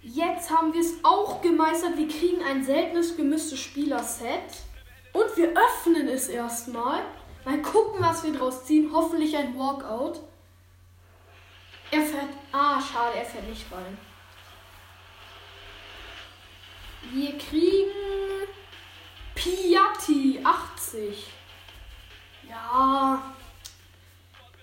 Jetzt 0.00 0.50
haben 0.50 0.72
wir 0.72 0.80
es 0.80 0.94
auch 1.02 1.42
gemeistert. 1.42 1.98
Wir 1.98 2.08
kriegen 2.08 2.42
ein 2.42 2.64
seltenes 2.64 3.18
gemischtes 3.18 3.60
Spielerset. 3.60 4.62
Und 5.12 5.36
wir 5.36 5.50
öffnen 5.50 6.08
es 6.08 6.28
erstmal. 6.28 7.02
Mal 7.44 7.60
gucken, 7.60 8.00
was 8.00 8.24
wir 8.24 8.32
draus 8.32 8.64
ziehen. 8.64 8.88
Hoffentlich 8.94 9.36
ein 9.36 9.58
Walkout. 9.58 10.22
Er 11.90 12.02
fährt. 12.02 12.28
Ah, 12.52 12.80
schade, 12.80 13.18
er 13.18 13.24
fährt 13.24 13.48
nicht 13.48 13.64
rein. 13.72 13.98
Wir 17.12 17.38
kriegen 17.38 17.90
Piatti 19.34 20.40
80. 20.42 21.26
Ja. 22.48 23.34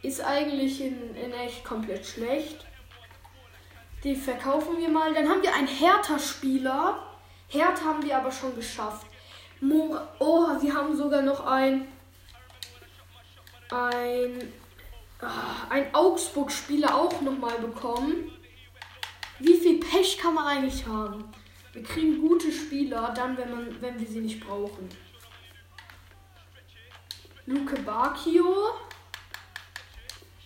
Ist 0.02 0.22
eigentlich 0.22 0.82
in, 0.82 1.16
in 1.16 1.32
echt 1.34 1.64
komplett 1.64 2.06
schlecht. 2.06 2.66
Die 4.04 4.16
verkaufen 4.16 4.78
wir 4.78 4.90
mal. 4.90 5.14
Dann 5.14 5.28
haben 5.28 5.42
wir 5.42 5.54
einen 5.54 5.68
Hertha-Spieler. 5.68 7.00
Hertha 7.48 7.86
haben 7.86 8.04
wir 8.04 8.18
aber 8.18 8.32
schon 8.32 8.56
geschafft. 8.56 9.08
Mor 9.62 10.08
oh, 10.20 10.62
wir 10.62 10.76
haben 10.76 10.96
sogar 10.96 11.24
noch 11.24 11.44
ein. 11.46 11.88
Ein. 13.72 14.54
Ah, 15.22 15.68
ein 15.70 15.94
Augsburg-Spieler 15.94 16.94
auch 16.96 17.22
nochmal 17.22 17.58
bekommen. 17.60 18.32
Wie 19.40 19.58
viel 19.58 19.80
Pech 19.80 20.18
kann 20.18 20.34
man 20.34 20.46
eigentlich 20.48 20.86
haben? 20.86 21.26
Wir 21.74 21.84
kriegen 21.84 22.22
gute 22.22 22.52
Spieler, 22.52 23.14
dann, 23.16 23.38
wenn, 23.38 23.52
man, 23.52 23.82
wenn 23.82 24.00
wir 24.00 24.08
sie 24.08 24.20
nicht 24.20 24.40
brauchen. 24.46 24.90
Luke 27.46 27.80
Bakio. 27.82 28.74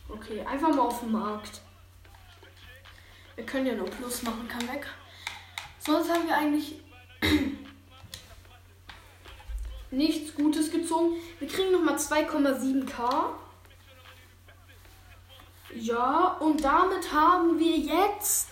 Okay, 0.08 0.42
einfach 0.42 0.70
mal 0.70 0.80
auf 0.80 1.02
den 1.02 1.12
Markt. 1.12 1.62
Wir 3.36 3.46
können 3.46 3.68
ja 3.68 3.76
nur 3.76 3.90
Plus 3.90 4.24
machen, 4.24 4.48
kann 4.48 4.68
weg. 4.68 4.88
Sonst 5.80 6.10
haben 6.10 6.28
wir 6.28 6.36
eigentlich 6.36 6.82
nichts 9.92 10.36
Gutes 10.36 10.72
gezogen. 10.72 11.16
Wir 11.40 11.48
kriegen 11.48 11.72
nochmal 11.72 11.96
2,7k. 11.96 13.34
Ja, 15.76 16.38
und 16.40 16.64
damit 16.64 17.12
haben 17.14 17.60
wir 17.60 17.78
jetzt 17.78 18.48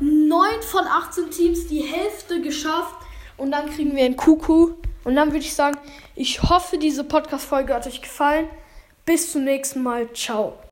9 0.00 0.62
von 0.62 0.84
18 0.86 1.30
Teams 1.30 1.66
die 1.66 1.82
Hälfte 1.82 2.40
geschafft. 2.40 2.94
Und 3.36 3.50
dann 3.50 3.70
kriegen 3.70 3.94
wir 3.96 4.04
einen 4.04 4.16
Kuku. 4.16 4.74
Und 5.04 5.16
dann 5.16 5.28
würde 5.28 5.44
ich 5.44 5.54
sagen, 5.54 5.78
ich 6.14 6.42
hoffe, 6.42 6.78
diese 6.78 7.04
Podcast-Folge 7.04 7.74
hat 7.74 7.86
euch 7.86 8.02
gefallen. 8.02 8.48
Bis 9.04 9.32
zum 9.32 9.44
nächsten 9.44 9.82
Mal. 9.82 10.12
Ciao. 10.12 10.58